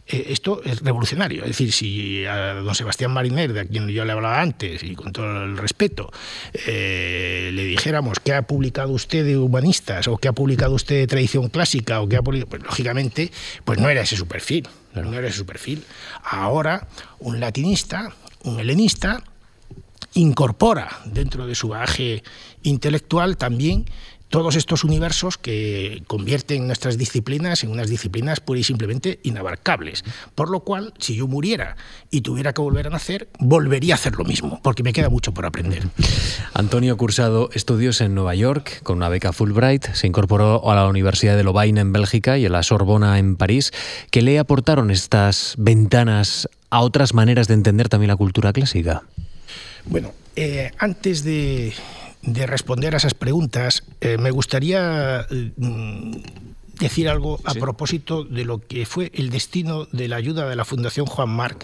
[0.08, 1.44] Eh, esto es revolucionario.
[1.44, 5.12] Es decir, si a don Sebastián Mariner, de quien yo le hablaba antes, y con
[5.12, 6.12] todo el respeto,
[6.54, 11.08] eh, le dijéramos qué ha publicado usted de humanistas o qué ha publicado usted de
[11.08, 13.32] tradición clásica, o qué ha publicado, pues lógicamente,
[13.64, 15.84] pues no era ese su perfil no era su perfil.
[16.24, 16.88] Ahora,
[17.20, 19.24] un latinista, un helenista,
[20.14, 22.24] incorpora dentro de su bagaje
[22.64, 23.86] intelectual también
[24.32, 30.04] todos estos universos que convierten nuestras disciplinas en unas disciplinas pura y simplemente inabarcables.
[30.34, 31.76] Por lo cual, si yo muriera
[32.10, 35.34] y tuviera que volver a nacer, volvería a hacer lo mismo, porque me queda mucho
[35.34, 35.84] por aprender.
[36.54, 41.36] Antonio Cursado estudios en Nueva York con una beca Fulbright, se incorporó a la Universidad
[41.36, 43.74] de Lovaina en Bélgica y a la Sorbona en París.
[44.12, 49.04] ¿Qué le aportaron estas ventanas a otras maneras de entender también la cultura clásica?
[49.86, 51.74] Bueno, eh, antes de
[52.22, 55.26] de responder a esas preguntas, eh, me gustaría
[55.58, 56.12] mm,
[56.80, 60.66] decir algo a propósito de lo que fue el destino de la ayuda de la
[60.66, 61.64] Fundación Juan Marc,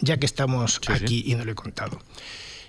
[0.00, 2.00] ya que estamos aquí y no lo he contado.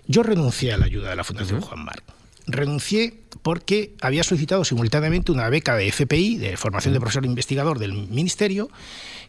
[0.07, 2.03] Yo renuncié a la ayuda de la Fundación Juan Marc.
[2.47, 7.93] Renuncié porque había solicitado simultáneamente una beca de FPI, de formación de profesor investigador del
[7.93, 8.69] Ministerio,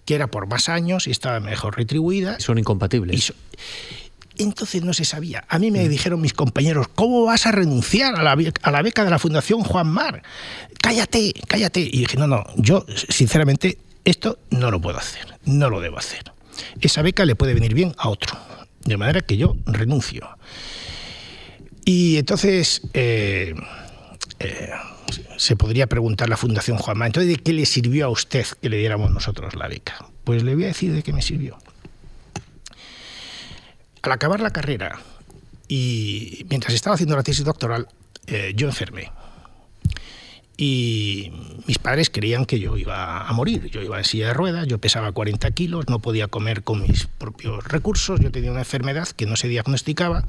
[0.05, 2.39] que era por más años y estaba mejor retribuida.
[2.41, 3.33] Son incompatibles.
[4.39, 5.45] Entonces no se sabía.
[5.49, 5.89] A mí me mm.
[5.89, 9.63] dijeron mis compañeros, ¿cómo vas a renunciar a la, a la beca de la Fundación
[9.63, 10.23] Juan Mar?
[10.81, 11.81] Cállate, cállate.
[11.81, 16.33] Y dije, no, no, yo sinceramente esto no lo puedo hacer, no lo debo hacer.
[16.81, 18.37] Esa beca le puede venir bien a otro,
[18.85, 20.29] de manera que yo renuncio.
[21.85, 23.55] Y entonces eh,
[24.39, 24.71] eh,
[25.37, 28.79] se podría preguntar la Fundación Juanma, entonces ¿de qué le sirvió a usted que le
[28.79, 30.07] diéramos nosotros la beca?
[30.25, 31.59] Pues le voy a decir de qué me sirvió.
[34.07, 35.01] Al acabar la carrera
[35.67, 37.89] y mientras estaba haciendo la tesis doctoral,
[38.29, 39.11] eh, yo enfermé
[40.57, 41.33] y
[41.67, 43.69] mis padres creían que yo iba a morir.
[43.69, 47.09] Yo iba en silla de ruedas, yo pesaba 40 kilos, no podía comer con mis
[47.19, 50.25] propios recursos, yo tenía una enfermedad que no se diagnosticaba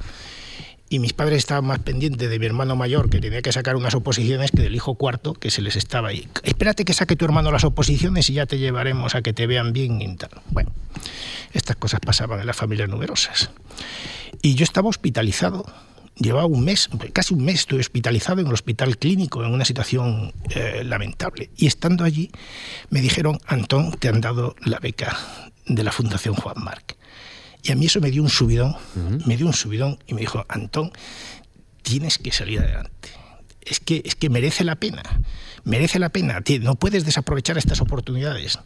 [0.90, 3.94] y mis padres estaban más pendientes de mi hermano mayor que tenía que sacar unas
[3.94, 6.26] oposiciones que del hijo cuarto que se les estaba ahí.
[6.42, 9.72] Espérate que saque tu hermano las oposiciones y ya te llevaremos a que te vean
[9.72, 10.30] bien y tal.
[10.50, 10.72] Bueno,
[11.52, 13.50] estas cosas pasaban en las familias numerosas.
[14.42, 15.66] Y yo estaba hospitalizado
[16.18, 20.32] llevaba un mes, casi un mes, estuve hospitalizado en el hospital clínico en una situación
[20.50, 21.50] eh, lamentable.
[21.56, 22.30] Y estando allí
[22.90, 25.16] me dijeron, Antón, te han dado la beca
[25.66, 26.97] de la Fundación Juan Marc.
[27.68, 28.74] Y a mí eso me dio un subidón,
[29.26, 30.90] me dio un subidón y me dijo, Antón,
[31.82, 33.10] tienes que salir adelante.
[33.60, 35.02] Es que, es que merece la pena,
[35.64, 38.58] merece la pena, no puedes desaprovechar estas oportunidades.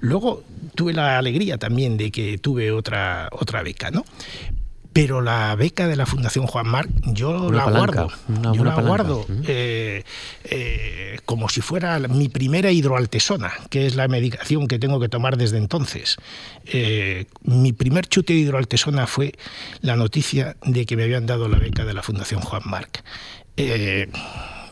[0.00, 0.44] Luego
[0.74, 4.04] tuve la alegría también de que tuve otra, otra beca, ¿no?
[4.92, 8.10] Pero la beca de la Fundación Juan Marc yo la guardo,
[8.52, 10.04] yo la guardo eh,
[10.44, 15.36] eh, como si fuera mi primera hidroaltesona, que es la medicación que tengo que tomar
[15.36, 16.16] desde entonces.
[16.66, 19.34] Eh, mi primer chute de hidroaltesona fue
[19.80, 23.04] la noticia de que me habían dado la beca de la Fundación Juan Marc.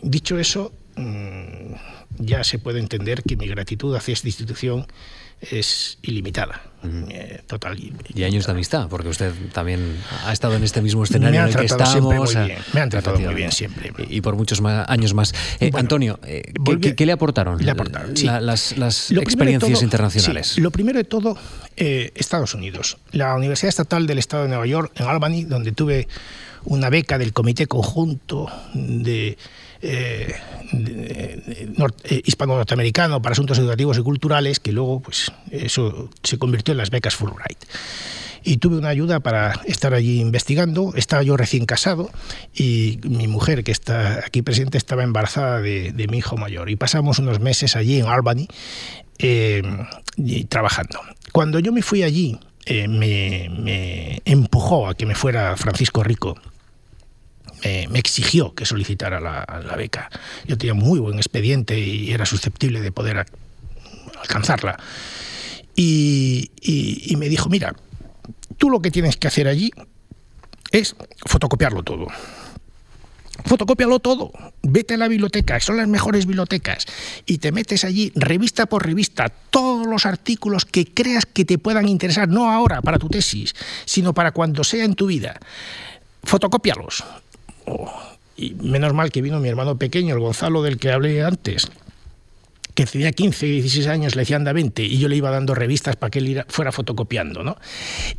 [0.03, 1.75] dicho eso, mm,
[2.19, 4.87] ya se puede entender que mi gratitud hacia esta institución
[5.41, 6.62] es ilimitada,
[7.11, 7.78] eh, total.
[8.14, 11.57] Y años de amistad, porque usted también ha estado en este mismo escenario en el
[11.57, 12.34] que estamos.
[12.34, 12.59] Muy bien.
[12.72, 13.93] Me han tratado muy bien siempre.
[14.09, 15.34] Y por muchos años más.
[15.61, 16.53] Eh, Antonio, eh,
[16.97, 18.14] ¿qué, le aportaron, le aportaron
[18.45, 18.72] las,
[19.12, 20.59] experiencias internacionales?
[20.59, 21.36] lo primero de todo,
[21.76, 22.99] Estados Unidos.
[23.12, 26.09] La Universidad Estatal del Estado de Nueva York, en Albany, donde tuve
[26.64, 29.39] una beca del Comité Conjunto de
[29.81, 30.35] eh,
[30.72, 36.91] eh, hispano-norteamericano para asuntos educativos y culturales, que luego pues, eso se convirtió en las
[36.91, 37.59] becas Fulbright.
[38.45, 40.93] Y tuve una ayuda para estar allí investigando.
[40.95, 42.11] Estaba yo recién casado
[42.55, 46.70] y mi mujer, que está aquí presente, estaba embarazada de, mi hijo mayor.
[46.70, 48.49] Y pasamos unos meses allí en Albany
[49.18, 49.62] eh,
[50.49, 51.01] trabajando.
[51.33, 56.37] Cuando yo me fui allí, me, me empujó a que me fuera Francisco Rico
[57.63, 60.11] me exigió que solicitara la, beca.
[60.47, 63.27] Yo tenía muy buen expediente y era susceptible de poder
[64.21, 64.79] alcanzarla.
[65.75, 66.51] Y,
[67.17, 67.75] me dijo, mira,
[68.57, 69.71] tú lo que tienes que hacer allí
[70.73, 72.09] es fotocopiarlo todo.
[73.45, 74.33] Fotocopialo todo,
[74.63, 76.87] vete a la biblioteca, son las mejores bibliotecas,
[77.25, 81.89] y te metes allí revista por revista, todos los artículos que creas que te puedan
[81.89, 83.55] interesar, no ahora para tu tesis,
[83.85, 85.39] sino para cuando sea en tu vida.
[86.25, 87.05] Fotocópialos,
[88.37, 91.69] y menos mal que vino mi hermano pequeño, el Gonzalo del que hablé antes,
[92.79, 95.97] que tenía 15, 16 años, le decían da 20, y yo le iba dando revistas
[95.97, 97.57] para que él fuera fotocopiando, ¿no?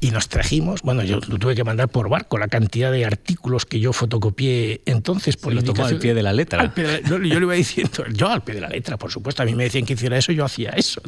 [0.02, 3.66] Y nos trajimos, bueno, yo lo tuve que mandar por barco, la cantidad de artículos
[3.66, 6.74] que yo fotocopié entonces por lo tomó al pie de la letra.
[7.08, 9.64] yo, le iba diciendo, yo al pie de la letra, por supuesto, a mí me
[9.64, 11.02] decían que hiciera eso, yo hacía eso.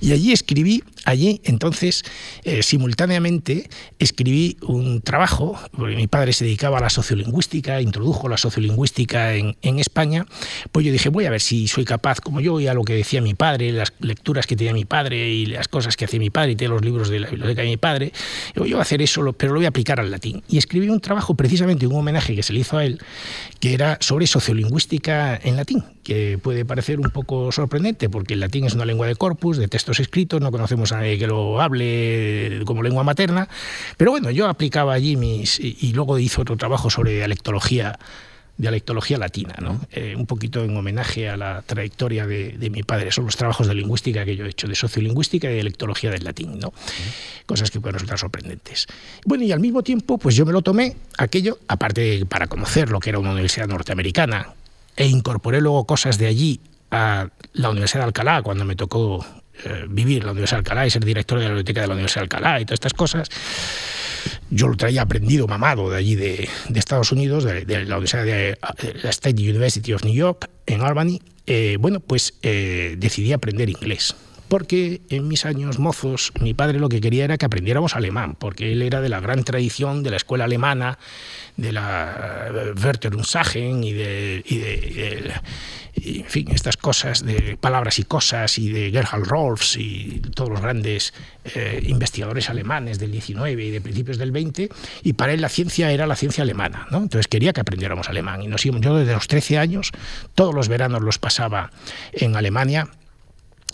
[0.00, 2.04] Y allí escribí, allí entonces,
[2.44, 3.68] eh, simultáneamente,
[3.98, 9.56] escribí un trabajo, porque mi padre se dedicaba a la sociolingüística, introdujo la sociolingüística en,
[9.62, 10.26] en España,
[10.70, 13.22] pues yo dije, voy a ver si soy capaz como yo a lo que decía
[13.22, 16.50] mi padre, las lecturas que tenía mi padre y las cosas que hacía mi padre
[16.50, 18.12] y tenía los libros de la biblioteca de mi padre,
[18.52, 20.42] yo voy a hacer eso, pero lo voy a aplicar al latín.
[20.48, 23.00] Y escribí un trabajo precisamente, un homenaje que se le hizo a él,
[23.60, 28.64] que era sobre sociolingüística en latín, que puede parecer un poco sorprendente porque el latín
[28.64, 32.60] es una lengua de corpus, de textos escritos, no conocemos a nadie que lo hable
[32.64, 33.48] como lengua materna,
[33.96, 35.60] pero bueno, yo aplicaba allí mis...
[35.60, 38.00] y luego hice otro trabajo sobre dialectología
[38.58, 39.80] dialectología latina, ¿no?
[39.92, 43.12] Eh, un poquito en homenaje a la trayectoria de, mi padre.
[43.12, 46.58] Son los trabajos de lingüística que yo he hecho, de sociolingüística y dialectología del latín,
[46.58, 46.72] ¿no?
[47.44, 48.86] Cosas que pueden resultar sorprendentes.
[49.24, 53.00] Bueno, y al mismo tiempo, pues yo me lo tomé aquello, aparte para conocer lo
[53.00, 54.54] que era una universidad norteamericana,
[54.96, 59.24] e incorporé luego cosas de allí a la Universidad de Alcalá, cuando me tocó
[59.64, 62.22] eh, vivir la Universidad de Alcalá y ser director de la biblioteca de la Universidad
[62.22, 63.28] de Alcalá y todas estas cosas
[64.50, 68.58] yo lo traía aprendido, mamado de allí de, Estados Unidos, de, la Universidad de
[69.02, 71.20] la State University of New York, en Albany.
[71.46, 74.14] Eh, bueno, pues eh, decidí aprender inglés
[74.48, 78.72] porque en mis años mozos mi padre lo que quería era que aprendiéramos alemán, porque
[78.72, 80.98] él era de la gran tradición de la escuela alemana,
[81.56, 82.50] de la
[82.82, 85.32] Wertherunsagen y de, y de,
[85.96, 90.60] en fin, estas cosas de palabras y cosas y de Gerhard Rolfs y todos los
[90.60, 91.14] grandes
[91.54, 94.68] eh, investigadores alemanes del 19 y de principios del 20
[95.02, 96.98] y para él la ciencia era la ciencia alemana, ¿no?
[96.98, 99.92] Entonces quería que aprendiéramos alemán y nos íbamos, yo desde los 13 años
[100.34, 101.70] todos los veranos los pasaba
[102.12, 102.88] en Alemania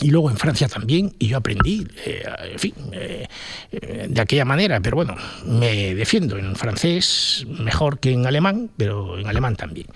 [0.00, 3.28] y luego en Francia también, y yo aprendí, eh, en fin, eh,
[4.08, 5.16] de aquella manera, pero bueno,
[5.46, 9.86] me defiendo en francés mejor que en alemán, pero en alemán también.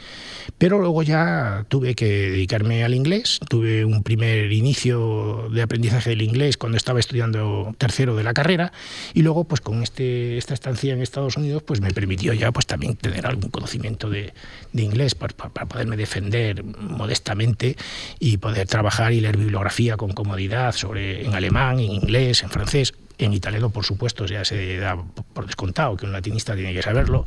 [0.59, 6.23] Pero luego ya tuve que dedicarme al inglés, tuve un primer inicio de aprendizaje del
[6.23, 8.73] inglés cuando estaba estudiando tercero de la carrera.
[9.13, 12.67] Y luego pues con este, esta estancia en Estados Unidos pues me permitió ya pues
[12.67, 14.33] también tener algún conocimiento de,
[14.73, 17.77] inglés para, para, poderme defender modestamente
[18.19, 22.95] y poder trabajar y leer bibliografía con comodidad sobre en alemán, en inglés, en francés,
[23.19, 24.97] en italiano, por supuesto, ya se da
[25.33, 27.25] por descontado que un latinista tiene que saberlo.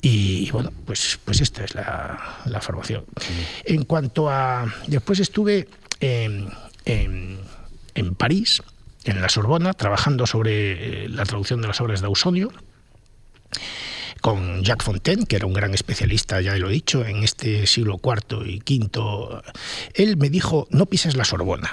[0.00, 3.04] Y bueno, pues, pues esta es la, la formación.
[3.64, 4.72] En cuanto a...
[4.86, 5.68] Después estuve
[6.00, 6.48] en,
[6.84, 7.38] en,
[7.94, 8.62] en, París,
[9.04, 12.52] en la Sorbona, trabajando sobre eh, la traducción de las obras de Ausonio
[14.20, 18.00] con Jacques Fontaine, que era un gran especialista, ya lo he dicho, en este siglo
[18.02, 19.42] IV y V.
[19.94, 21.70] Él me dijo, no pises la Sorbona.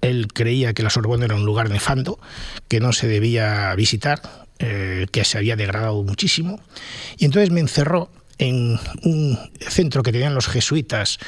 [0.00, 2.18] Él creía que la Sorbona era un lugar nefando,
[2.68, 6.60] que no se debía visitar, eh, que se había degradado muchísimo,
[7.18, 11.18] y entonces me encerró en un centro que tenían los jesuitas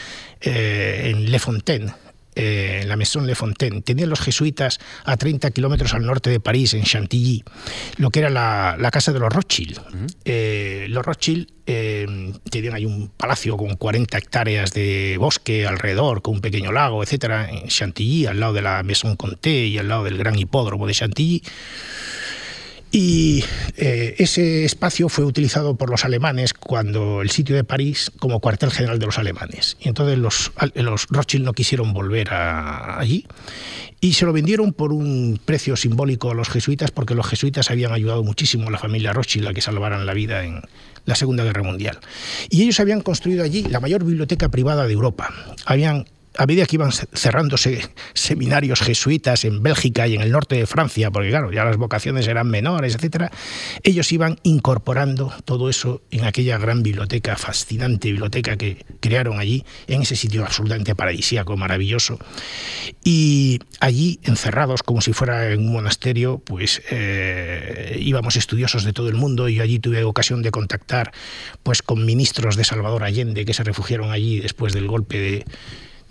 [0.40, 1.92] eh, en Le Fontaine,
[2.34, 3.82] eh, la Maison Le Fontaine.
[3.82, 7.44] Tenían los jesuitas a 30 kilómetros al norte de París, en Chantilly,
[7.96, 9.80] lo que era la, casa de los Rothschild.
[10.88, 16.72] los Rothschild tenían ahí un palacio con 40 hectáreas de bosque alrededor, con un pequeño
[16.72, 20.38] lago, etcétera, en Chantilly, al lado de la Maison Comté y al lado del gran
[20.38, 21.42] hipódromo de Chantilly.
[22.94, 23.42] Y
[23.78, 28.70] eh, ese espacio fue utilizado por los alemanes cuando el sitio de París como cuartel
[28.70, 29.78] general de los alemanes.
[29.80, 33.26] Y entonces los, los Rothschild no quisieron volver allí
[34.02, 37.92] y se lo vendieron por un precio simbólico a los jesuitas porque los jesuitas habían
[37.92, 40.60] ayudado muchísimo a la familia Rothschild a que salvaran la vida en
[41.06, 41.98] la Segunda Guerra Mundial.
[42.50, 45.32] Y ellos habían construido allí la mayor biblioteca privada de Europa.
[45.64, 46.04] Habían
[46.38, 51.10] a medida que iban cerrándose seminarios jesuitas en Bélgica y en el norte de Francia,
[51.10, 53.30] porque claro, ya las vocaciones eran menores, etcétera,
[53.82, 60.02] ellos iban incorporando todo eso en aquella gran biblioteca, fascinante biblioteca que crearon allí, en
[60.02, 62.18] ese sitio absolutamente paradisíaco, maravilloso.
[63.04, 69.08] Y allí, encerrados como si fuera en un monasterio, pues eh, íbamos estudiosos de todo
[69.08, 71.12] el mundo y allí tuve ocasión de contactar
[71.62, 75.44] pues con ministros de Salvador Allende que se refugiaron allí después del golpe de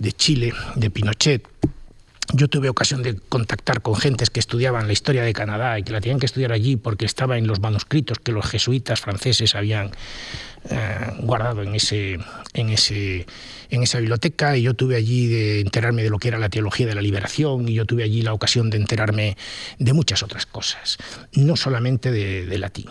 [0.02, 1.48] de Chile, de Pinochet,
[2.34, 5.92] yo tuve ocasión de contactar con gentes que estudiaban la historia de Canadá y que
[5.92, 9.92] la tenían que estudiar allí porque estaba en los manuscritos que los jesuitas franceses habían
[10.70, 12.20] eh, guardado en ese,
[12.54, 13.26] en ese
[13.72, 16.86] en esa biblioteca y yo tuve allí de enterarme de lo que era la teología
[16.86, 19.38] de la liberación y yo tuve allí la ocasión de enterarme
[19.80, 20.98] de muchas otras cosas,
[21.34, 22.88] no solamente de, latín.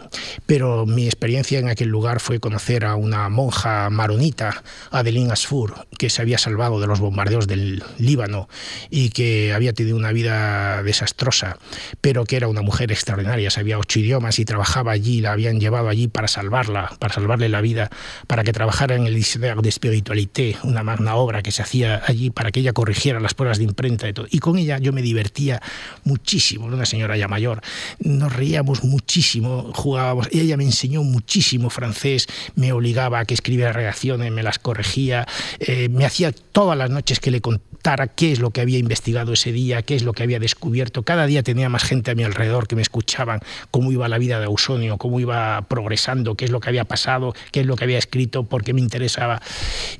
[0.47, 6.11] Pero mi experiencia en aquel lugar fue conocer a una monja maronita, Adeline Asfur, que
[6.11, 8.49] se había salvado de los bombardeos del Líbano
[8.89, 11.59] y que había tenido una vida desastrosa,
[12.01, 15.89] pero que era una mujer extraordinaria, sabía ocho idiomas y trabajaba allí, la habían llevado
[15.89, 17.90] allí para salvarla, para salvarle la vida,
[18.26, 22.30] para que trabajara en el Diccionario de Espiritualité, una magna obra que se hacía allí
[22.30, 24.26] para que ella corrigiera las pruebas de imprenta y todo.
[24.30, 25.61] Y con ella yo me divertía
[26.04, 27.61] muchísimo, una señora ya mayor.
[27.98, 30.28] Nos reíamos muchísimo, jugábamos.
[30.32, 35.26] Ella me enseñó muchísimo francés, me obligaba a que escribiera reacciones, me las corregía,
[35.58, 37.70] eh, me hacía todas las noches que le contara
[38.14, 41.02] qué es lo que había investigado ese día, qué es lo que había descubierto.
[41.02, 43.40] Cada día tenía más gente a mi alrededor que me escuchaban
[43.70, 47.34] cómo iba la vida de Ausonio, cómo iba progresando, qué es lo que había pasado,
[47.53, 49.40] qué es lo que había escrito, por qué me interesaba.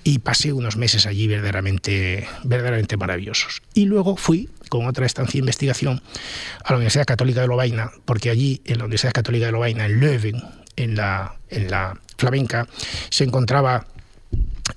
[0.05, 3.63] Y pasé unos meses allí verdaderamente, verdaderamente maravillosos.
[3.75, 6.03] Y luego fui con otra estancia de investigación
[6.65, 10.01] a la Universidad Católica de Lovaina, porque allí, en la Universidad Católica de Lovaina, en
[10.01, 10.43] Leuven,
[10.77, 12.67] en la, en la flamenca,
[13.11, 13.87] se encontraba,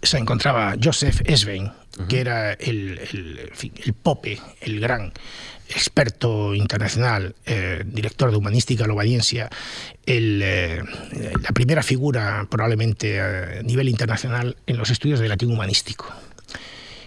[0.01, 1.71] se encontraba Joseph Esvein,
[2.07, 3.51] que era el, el,
[3.85, 5.13] el, pope, el gran
[5.75, 9.49] experto internacional, eh, director de humanística lobadiencia,
[10.05, 10.83] el, eh,
[11.41, 16.13] la primera figura probablemente a nivel internacional en los estudios de latín humanístico.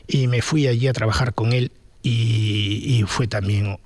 [0.07, 1.73] Y me fui allí a trabajar con él
[2.09, 3.79] y, fue también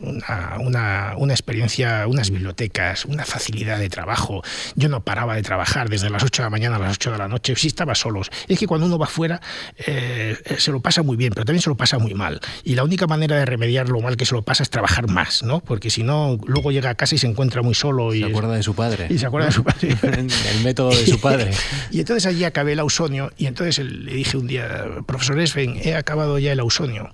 [0.00, 4.42] una, una, experiencia, unas bibliotecas, una facilidad de trabajo.
[4.74, 7.18] Yo no paraba de trabajar desde las 8 de la mañana a las 8 de
[7.18, 8.30] la noche, si estaba solos.
[8.48, 9.40] Es que cuando uno va fuera
[9.86, 12.40] eh, se lo pasa muy bien, pero también se lo pasa muy mal.
[12.64, 15.42] Y la única manera de remediar lo mal que se lo pasa es trabajar más,
[15.42, 15.60] ¿no?
[15.60, 18.14] Porque si no, luego llega a casa y se encuentra muy solo.
[18.14, 19.06] Y se acuerda de su padre.
[19.10, 19.96] Y se acuerda de su padre.
[20.50, 21.50] El método de su padre.
[21.90, 25.94] y entonces allí acabé el ausonio y entonces le dije un día, profesor Esfen, he
[25.94, 27.10] acabado ya el ausonio.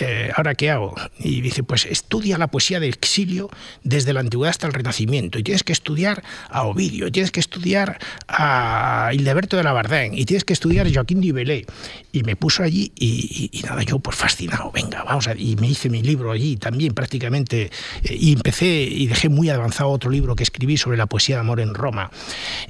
[0.00, 0.94] Eh, ¿ahora qué hago?
[1.18, 3.50] Y dice, pues estudia la poesía del exilio
[3.82, 5.38] desde la antigüedad hasta el Renacimiento.
[5.38, 10.24] Y tienes que estudiar a Ovidio, tienes que estudiar a Hildeberto de la Bardén, y
[10.24, 11.66] tienes que estudiar a Joaquín de Ibelé.
[12.12, 15.34] Y me puso allí y, nada, yo pues fascinado, venga, vamos a...
[15.36, 17.70] Y me hice mi libro allí también prácticamente.
[18.02, 21.40] Eh, y empecé y dejé muy avanzado otro libro que escribí sobre la poesía de
[21.40, 22.10] amor en Roma.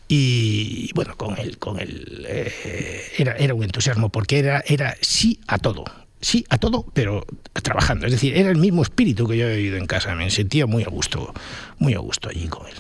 [0.09, 5.41] Y, bueno, con él, con él eh, era, era un entusiasmo porque era, era sí
[5.47, 5.85] a todo
[6.25, 8.07] sí a todo, pero trabajando.
[8.07, 10.15] Es decir, era el mismo espíritu que yo he vivido en casa.
[10.15, 11.33] Me sentía muy a gusto,
[11.79, 12.75] muy a gusto allí con él.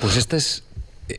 [0.00, 0.64] Pues este es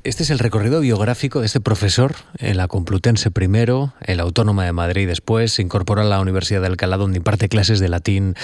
[0.04, 4.64] este es el recorrido biográfico de este profesor en la Complutense primero, en la Autónoma
[4.64, 8.36] de Madrid después, se incorpora a la Universidad de Alcalá donde imparte clases de latín,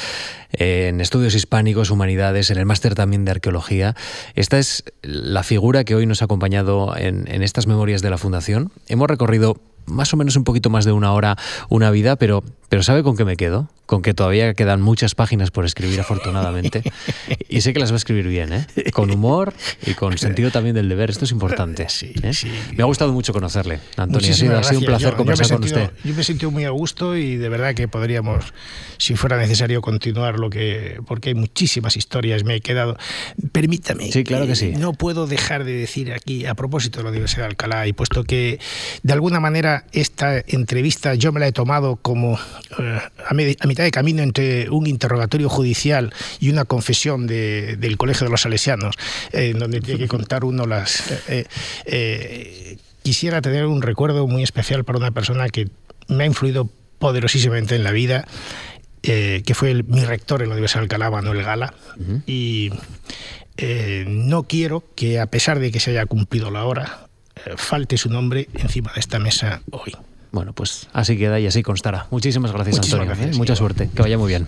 [0.53, 3.95] en estudios hispánicos, humanidades, en el máster también de arqueología.
[4.33, 8.71] Esta es la figura que hoy nos ha acompañado en estas memorias de la Fundación.
[8.88, 11.38] Hemos recorrido más o menos un poquito más de una hora
[11.69, 13.70] una vida, pero, pero ¿sabe con qué me quedo?
[13.86, 16.82] Con que todavía quedan muchas páginas por escribir, afortunadamente.
[17.47, 18.66] Y sé que las va a escribir bien, ¿eh?
[18.91, 19.53] Con humor
[19.86, 21.11] y con sentido también del deber.
[21.11, 21.86] Esto es importante.
[22.01, 22.32] ¿eh?
[22.76, 24.32] Me ha gustado mucho conocerle, Antonio.
[24.32, 25.91] Ha sido, un placer conversar con usted.
[26.03, 28.53] Yo me he sentido muy a gusto y de verdad que podríamos,
[28.97, 30.99] si fuera necesario, continuar lo que.
[31.05, 32.43] porque hay muchísimas historias.
[32.43, 32.97] Me he quedado.
[33.51, 34.11] Permítame.
[34.11, 34.74] Sí, claro que sí.
[34.76, 38.24] No puedo dejar de decir aquí, a propósito de la Universidad de Alcalá, y puesto
[38.24, 38.59] que
[39.03, 42.39] de alguna manera esta entrevista yo me la he tomado como
[43.27, 48.41] a, mitad de camino entre un interrogatorio judicial y una confesión del Colegio de los
[48.41, 48.95] Salesianos,
[49.31, 51.03] en donde tiene que contar uno las...
[51.29, 51.45] Eh,
[51.85, 55.69] eh, quisiera tener un recuerdo muy especial para una persona que
[56.07, 58.27] me ha influido poderosísimamente en la vida,
[59.01, 61.75] que fue mi rector en la Universidad de Alcalá, Manuel Gala,
[62.25, 62.71] y
[64.07, 67.07] no quiero que a pesar de que se haya cumplido la hora,
[67.57, 69.93] falte su nombre encima de esta mesa hoy.
[70.36, 72.07] Bueno, pues así queda y así constará.
[72.11, 73.13] Muchísimas gracias, Antonio.
[73.13, 73.31] ¿eh?
[73.38, 73.89] Mucha suerte.
[73.95, 74.45] Que vaya muy bien.